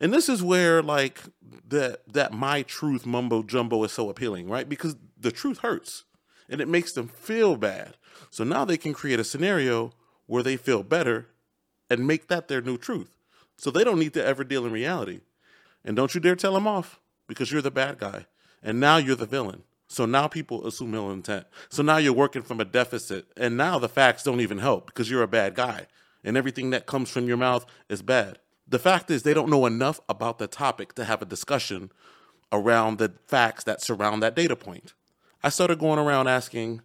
And 0.01 0.13
this 0.13 0.31
is 0.31 0.43
where 0.43 0.83
like 0.83 1.21
that 1.69 2.01
that 2.13 2.33
my 2.33 2.63
truth 2.63 3.05
mumbo 3.07 3.43
jumbo 3.43 3.85
is 3.85 3.93
so 3.93 4.09
appealing, 4.09 4.49
right? 4.49 4.69
Because 4.69 4.97
the 5.19 5.31
truth 5.31 5.59
hurts 5.59 6.05
and 6.49 6.61
it 6.61 6.69
makes 6.69 6.93
them 6.93 7.09
feel 7.09 7.57
bad. 7.57 7.97
So 8.31 8.45
now 8.45 8.65
they 8.65 8.79
can 8.79 8.95
create 8.95 9.21
a 9.21 9.25
scenario 9.25 9.93
where 10.27 10.43
they 10.43 10.57
feel 10.57 10.83
better 10.83 11.29
and 11.91 12.07
make 12.07 12.29
that 12.29 12.49
their 12.49 12.63
new 12.63 12.79
truth. 12.79 13.15
So 13.59 13.71
they 13.71 13.85
don't 13.85 13.99
need 13.99 14.15
to 14.15 14.25
ever 14.25 14.43
deal 14.43 14.65
in 14.65 14.73
reality. 14.73 15.21
And 15.85 15.95
don't 15.95 16.15
you 16.15 16.21
dare 16.21 16.35
tell 16.35 16.55
them 16.55 16.67
off 16.67 16.99
because 17.27 17.51
you're 17.51 17.63
the 17.63 17.71
bad 17.71 17.99
guy. 17.99 18.27
And 18.63 18.81
now 18.81 18.97
you're 18.97 19.17
the 19.17 19.27
villain. 19.27 19.63
So 19.89 20.07
now 20.07 20.27
people 20.27 20.67
assume 20.67 20.95
ill 20.95 21.11
intent. 21.11 21.47
So 21.69 21.83
now 21.83 21.99
you're 21.99 22.13
working 22.13 22.43
from 22.43 22.61
a 22.61 22.65
deficit. 22.65 23.27
And 23.37 23.57
now 23.57 23.79
the 23.79 23.89
facts 23.89 24.23
don't 24.23 24.41
even 24.41 24.59
help 24.59 24.87
because 24.87 25.11
you're 25.11 25.23
a 25.23 25.29
bad 25.29 25.55
guy. 25.55 25.87
And 26.25 26.37
everything 26.37 26.71
that 26.71 26.87
comes 26.87 27.11
from 27.11 27.29
your 27.29 27.37
mouth 27.37 27.67
is 27.89 28.03
bad. 28.03 28.39
The 28.67 28.79
fact 28.79 29.11
is, 29.11 29.23
they 29.23 29.35
don't 29.35 29.51
know 29.51 29.67
enough 29.67 30.01
about 30.09 30.39
the 30.39 30.47
topic 30.47 30.95
to 30.95 31.05
have 31.05 31.21
a 31.21 31.27
discussion 31.27 31.93
around 32.51 32.99
the 32.99 33.13
facts 33.27 33.65
that 33.65 33.83
surround 33.83 34.23
that 34.23 34.35
data 34.35 34.57
point. 34.57 34.95
I 35.43 35.51
started 35.51 35.79
going 35.79 35.99
around 35.99 36.29
asking 36.29 36.81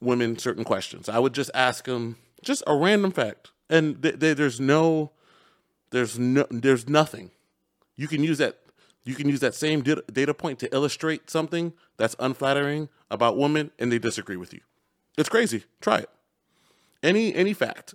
women 0.00 0.38
certain 0.38 0.64
questions. 0.64 1.08
I 1.08 1.18
would 1.18 1.32
just 1.32 1.50
ask 1.54 1.86
them 1.86 2.16
just 2.42 2.62
a 2.66 2.76
random 2.76 3.10
fact, 3.10 3.52
and 3.70 4.02
th- 4.02 4.20
th- 4.20 4.36
there's 4.36 4.60
no, 4.60 5.12
there's 5.90 6.18
no, 6.18 6.46
there's 6.50 6.88
nothing. 6.88 7.30
You 7.96 8.06
can 8.06 8.22
use 8.22 8.38
that. 8.38 8.58
You 9.04 9.14
can 9.14 9.28
use 9.28 9.40
that 9.40 9.54
same 9.54 9.82
data 9.82 10.34
point 10.34 10.58
to 10.60 10.74
illustrate 10.74 11.28
something 11.28 11.74
that's 11.98 12.16
unflattering 12.18 12.88
about 13.10 13.36
women, 13.36 13.70
and 13.78 13.92
they 13.92 13.98
disagree 13.98 14.36
with 14.36 14.54
you. 14.54 14.60
It's 15.18 15.28
crazy. 15.28 15.64
Try 15.80 15.98
it. 15.98 16.10
Any 17.02 17.34
any 17.34 17.52
fact, 17.52 17.94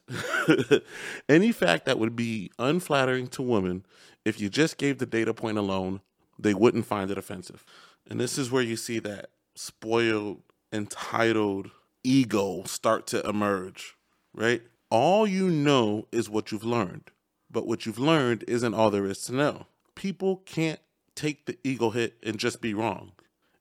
any 1.30 1.52
fact 1.52 1.86
that 1.86 1.98
would 1.98 2.16
be 2.16 2.52
unflattering 2.60 3.28
to 3.30 3.42
women, 3.42 3.84
if 4.24 4.40
you 4.40 4.50
just 4.50 4.78
gave 4.78 5.00
the 5.00 5.08
data 5.08 5.34
point 5.34 5.58
alone, 5.58 6.02
they 6.38 6.54
wouldn't 6.54 6.86
find 6.86 7.10
it 7.10 7.18
offensive. 7.18 7.66
And 8.08 8.20
this 8.20 8.38
is 8.38 8.52
where 8.52 8.62
you 8.62 8.76
see 8.78 9.00
that 9.00 9.32
spoiled, 9.56 10.44
entitled 10.72 11.72
ego 12.04 12.64
start 12.66 13.08
to 13.08 13.28
emerge, 13.28 13.96
right? 14.34 14.62
All 14.92 15.28
you 15.28 15.50
know 15.50 16.08
is 16.12 16.30
what 16.30 16.52
you've 16.52 16.64
learned, 16.64 17.12
but 17.50 17.68
what 17.68 17.86
you've 17.86 18.00
learned 18.00 18.44
isn't 18.48 18.74
all 18.74 18.92
there 18.92 19.06
is 19.06 19.24
to 19.24 19.34
know. 19.34 19.66
People 19.96 20.38
can't 20.46 20.80
take 21.20 21.46
the 21.46 21.58
ego 21.64 21.90
hit 21.90 22.16
and 22.24 22.38
just 22.38 22.62
be 22.62 22.74
wrong. 22.74 23.12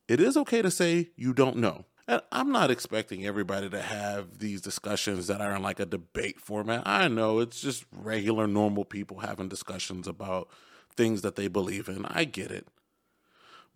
It 0.07 0.21
is 0.21 0.37
okay 0.37 0.63
to 0.63 0.71
say 0.71 1.11
you 1.17 1.35
don't 1.35 1.57
know. 1.57 1.85
And 2.07 2.23
I'm 2.33 2.51
not 2.53 2.71
expecting 2.71 3.27
everybody 3.27 3.69
to 3.69 3.83
have 3.83 4.39
these 4.39 4.63
discussions 4.63 5.27
that 5.27 5.43
are 5.43 5.55
in 5.55 5.63
like 5.63 5.81
a 5.81 5.85
debate 5.85 6.41
format. 6.41 6.87
I 6.87 7.09
know 7.09 7.41
it's 7.41 7.61
just 7.61 7.85
regular, 7.93 8.47
normal 8.47 8.85
people 8.85 9.19
having 9.19 9.49
discussions 9.49 10.09
about 10.09 10.49
things 10.97 11.21
that 11.23 11.37
they 11.37 11.49
believe 11.49 11.89
in. 11.89 12.07
I 12.07 12.25
get 12.25 12.51
it. 12.51 12.69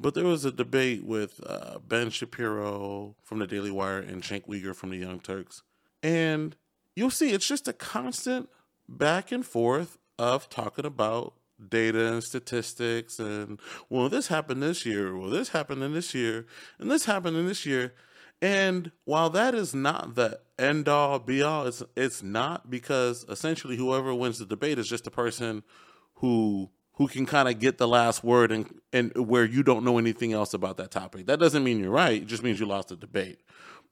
But 0.00 0.14
there 0.14 0.24
was 0.24 0.44
a 0.44 0.52
debate 0.52 1.04
with 1.04 1.40
uh, 1.46 1.78
Ben 1.86 2.08
Shapiro 2.10 3.16
from 3.22 3.40
the 3.40 3.46
Daily 3.46 3.70
Wire 3.70 3.98
and 3.98 4.22
Cenk 4.22 4.46
Uygur 4.46 4.74
from 4.74 4.90
the 4.90 4.96
Young 4.96 5.20
Turks. 5.20 5.62
And 6.02 6.56
you'll 6.96 7.10
see 7.10 7.32
it's 7.32 7.46
just 7.46 7.68
a 7.68 7.72
constant 7.72 8.48
back 8.88 9.30
and 9.30 9.44
forth 9.44 9.98
of 10.18 10.48
talking 10.48 10.86
about 10.86 11.34
data 11.68 12.12
and 12.12 12.22
statistics 12.22 13.18
and, 13.18 13.60
well, 13.88 14.08
this 14.08 14.28
happened 14.28 14.62
this 14.62 14.84
year, 14.86 15.16
well, 15.16 15.30
this 15.30 15.50
happened 15.50 15.82
in 15.82 15.92
this 15.92 16.14
year, 16.14 16.46
and 16.78 16.90
this 16.90 17.04
happened 17.04 17.36
in 17.36 17.46
this 17.46 17.66
year. 17.66 17.94
And 18.40 18.90
while 19.04 19.30
that 19.30 19.54
is 19.54 19.72
not 19.72 20.16
the 20.16 20.40
end 20.58 20.88
all 20.88 21.20
be 21.20 21.42
all, 21.42 21.66
it's 21.66 21.82
it's 21.96 22.24
not 22.24 22.68
because 22.68 23.24
essentially 23.28 23.76
whoever 23.76 24.12
wins 24.12 24.40
the 24.40 24.46
debate 24.46 24.80
is 24.80 24.88
just 24.88 25.06
a 25.06 25.12
person 25.12 25.62
who 26.14 26.70
who 26.94 27.06
can 27.06 27.24
kind 27.24 27.48
of 27.48 27.60
get 27.60 27.78
the 27.78 27.86
last 27.86 28.24
word 28.24 28.50
and 28.50 28.80
and 28.92 29.16
where 29.16 29.44
you 29.44 29.62
don't 29.62 29.84
know 29.84 29.96
anything 29.96 30.32
else 30.32 30.54
about 30.54 30.76
that 30.78 30.90
topic. 30.90 31.26
That 31.26 31.38
doesn't 31.38 31.62
mean 31.62 31.78
you're 31.78 31.90
right. 31.90 32.22
It 32.22 32.26
just 32.26 32.42
means 32.42 32.58
you 32.58 32.66
lost 32.66 32.88
the 32.88 32.96
debate. 32.96 33.38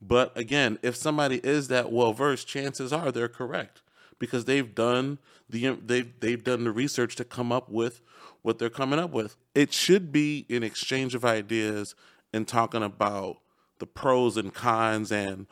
But 0.03 0.37
again, 0.37 0.81
if 0.83 0.97
somebody 0.97 1.37
is 1.45 1.69
that 1.69 1.93
well 1.93 2.13
versed, 2.13 2.49
chances 2.49 2.93
are 2.93 3.13
they're 3.13 3.29
correct 3.29 3.83
because 4.21 4.45
they've 4.45 4.73
done 4.73 5.19
the 5.49 5.71
they've 5.85 6.13
they've 6.21 6.45
done 6.45 6.63
the 6.63 6.71
research 6.71 7.17
to 7.17 7.25
come 7.25 7.51
up 7.51 7.69
with 7.69 8.01
what 8.43 8.61
they're 8.61 8.71
coming 8.71 9.01
up 9.01 9.11
with. 9.11 9.37
It 9.57 9.73
should 9.73 10.13
be 10.13 10.47
an 10.49 10.63
exchange 10.63 11.17
of 11.17 11.25
ideas 11.25 11.97
and 12.33 12.47
talking 12.47 12.85
about 12.85 13.39
the 13.81 13.87
pros 13.87 14.37
and 14.37 14.55
cons 14.55 15.11
and 15.11 15.49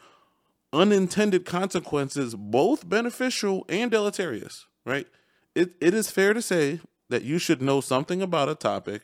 unintended 0.73 1.45
consequences, 1.45 2.37
both 2.37 2.89
beneficial 2.89 3.65
and 3.69 3.91
deleterious, 3.91 4.67
right? 4.85 5.09
It 5.57 5.73
it 5.81 5.95
is 5.95 6.11
fair 6.11 6.33
to 6.33 6.43
say 6.43 6.81
that 7.09 7.25
you 7.25 7.39
should 7.39 7.61
know 7.61 7.81
something 7.81 8.23
about 8.23 8.49
a 8.49 8.55
topic 8.55 9.03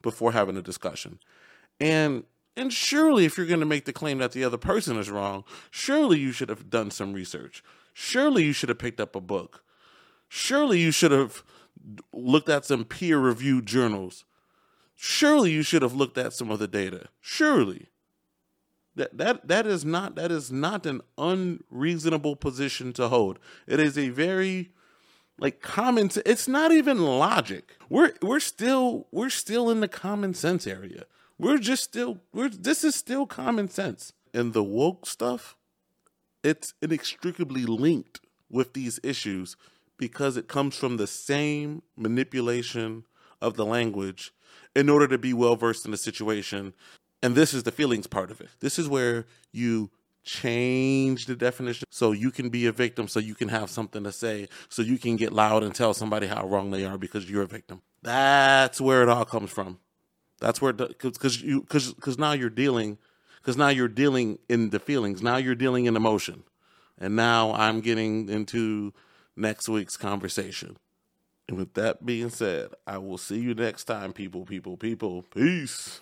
before 0.00 0.32
having 0.32 0.56
a 0.56 0.62
discussion. 0.62 1.20
And 1.78 2.24
and 2.56 2.72
surely 2.72 3.24
if 3.24 3.36
you're 3.36 3.46
going 3.46 3.60
to 3.60 3.66
make 3.66 3.84
the 3.84 3.92
claim 3.92 4.18
that 4.18 4.32
the 4.32 4.44
other 4.44 4.58
person 4.58 4.98
is 4.98 5.10
wrong, 5.10 5.44
surely 5.70 6.18
you 6.18 6.32
should 6.32 6.48
have 6.48 6.70
done 6.70 6.90
some 6.90 7.12
research. 7.12 7.62
Surely 7.92 8.44
you 8.44 8.52
should 8.52 8.68
have 8.68 8.78
picked 8.78 9.00
up 9.00 9.14
a 9.14 9.20
book. 9.20 9.64
Surely 10.28 10.80
you 10.80 10.90
should 10.90 11.12
have 11.12 11.42
looked 12.12 12.48
at 12.48 12.64
some 12.64 12.84
peer-reviewed 12.84 13.66
journals. 13.66 14.24
Surely 14.94 15.50
you 15.50 15.62
should 15.62 15.82
have 15.82 15.94
looked 15.94 16.16
at 16.16 16.32
some 16.32 16.50
of 16.50 16.58
the 16.58 16.68
data. 16.68 17.08
Surely. 17.20 17.88
That 18.94 19.16
that 19.16 19.48
that 19.48 19.66
is 19.66 19.84
not 19.84 20.16
that 20.16 20.30
is 20.30 20.52
not 20.52 20.84
an 20.84 21.00
unreasonable 21.16 22.36
position 22.36 22.92
to 22.94 23.08
hold. 23.08 23.38
It 23.66 23.80
is 23.80 23.96
a 23.96 24.10
very 24.10 24.72
like 25.38 25.60
common 25.60 26.10
it's 26.24 26.46
not 26.46 26.72
even 26.72 27.02
logic 27.02 27.76
we're 27.88 28.12
we're 28.22 28.40
still 28.40 29.06
we're 29.10 29.30
still 29.30 29.70
in 29.70 29.80
the 29.80 29.88
common 29.88 30.34
sense 30.34 30.66
area 30.66 31.04
we're 31.38 31.58
just 31.58 31.82
still 31.82 32.18
we're 32.32 32.48
this 32.48 32.84
is 32.84 32.94
still 32.94 33.26
common 33.26 33.68
sense 33.68 34.12
and 34.34 34.52
the 34.52 34.62
woke 34.62 35.06
stuff 35.06 35.56
it's 36.42 36.74
inextricably 36.82 37.64
linked 37.64 38.20
with 38.50 38.72
these 38.72 39.00
issues 39.02 39.56
because 39.98 40.36
it 40.36 40.48
comes 40.48 40.76
from 40.76 40.96
the 40.96 41.06
same 41.06 41.82
manipulation 41.96 43.04
of 43.40 43.56
the 43.56 43.66
language 43.66 44.32
in 44.74 44.88
order 44.88 45.06
to 45.08 45.18
be 45.18 45.32
well 45.32 45.56
versed 45.56 45.84
in 45.84 45.90
the 45.90 45.96
situation. 45.96 46.74
And 47.22 47.34
this 47.34 47.54
is 47.54 47.62
the 47.62 47.72
feelings 47.72 48.06
part 48.06 48.30
of 48.30 48.40
it. 48.40 48.48
This 48.60 48.78
is 48.78 48.88
where 48.88 49.26
you 49.52 49.90
change 50.24 51.26
the 51.26 51.36
definition. 51.36 51.84
So 51.90 52.12
you 52.12 52.30
can 52.30 52.48
be 52.48 52.66
a 52.66 52.72
victim 52.72 53.08
so 53.08 53.20
you 53.20 53.34
can 53.34 53.48
have 53.48 53.70
something 53.70 54.04
to 54.04 54.12
say 54.12 54.48
so 54.68 54.82
you 54.82 54.98
can 54.98 55.16
get 55.16 55.32
loud 55.32 55.62
and 55.62 55.74
tell 55.74 55.94
somebody 55.94 56.26
how 56.26 56.46
wrong 56.46 56.70
they 56.70 56.84
are 56.84 56.98
because 56.98 57.28
you're 57.28 57.42
a 57.42 57.46
victim. 57.46 57.82
That's 58.02 58.80
where 58.80 59.02
it 59.02 59.08
all 59.08 59.24
comes 59.24 59.50
from. 59.50 59.78
That's 60.40 60.60
where 60.60 60.72
because 60.72 61.40
you 61.40 61.60
because 61.60 61.92
because 61.94 62.18
now 62.18 62.32
you're 62.32 62.50
dealing 62.50 62.98
because 63.42 63.56
now 63.56 63.68
you're 63.68 63.88
dealing 63.88 64.38
in 64.48 64.70
the 64.70 64.78
feelings. 64.78 65.20
Now 65.20 65.36
you're 65.36 65.56
dealing 65.56 65.86
in 65.86 65.96
emotion. 65.96 66.44
And 66.98 67.16
now 67.16 67.52
i'm 67.54 67.80
getting 67.80 68.28
into 68.28 68.92
next 69.36 69.68
week's 69.68 69.96
conversation. 69.96 70.76
And 71.48 71.58
with 71.58 71.74
that 71.74 72.06
being 72.06 72.30
said 72.30 72.70
i 72.86 72.98
will 72.98 73.18
see 73.18 73.40
you 73.40 73.54
next 73.54 73.84
time 73.84 74.12
people 74.12 74.44
people 74.44 74.76
people. 74.76 75.22
Peace 75.22 76.00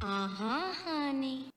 Uh 0.00 0.28
huh, 0.28 0.72
honey. 0.84 1.50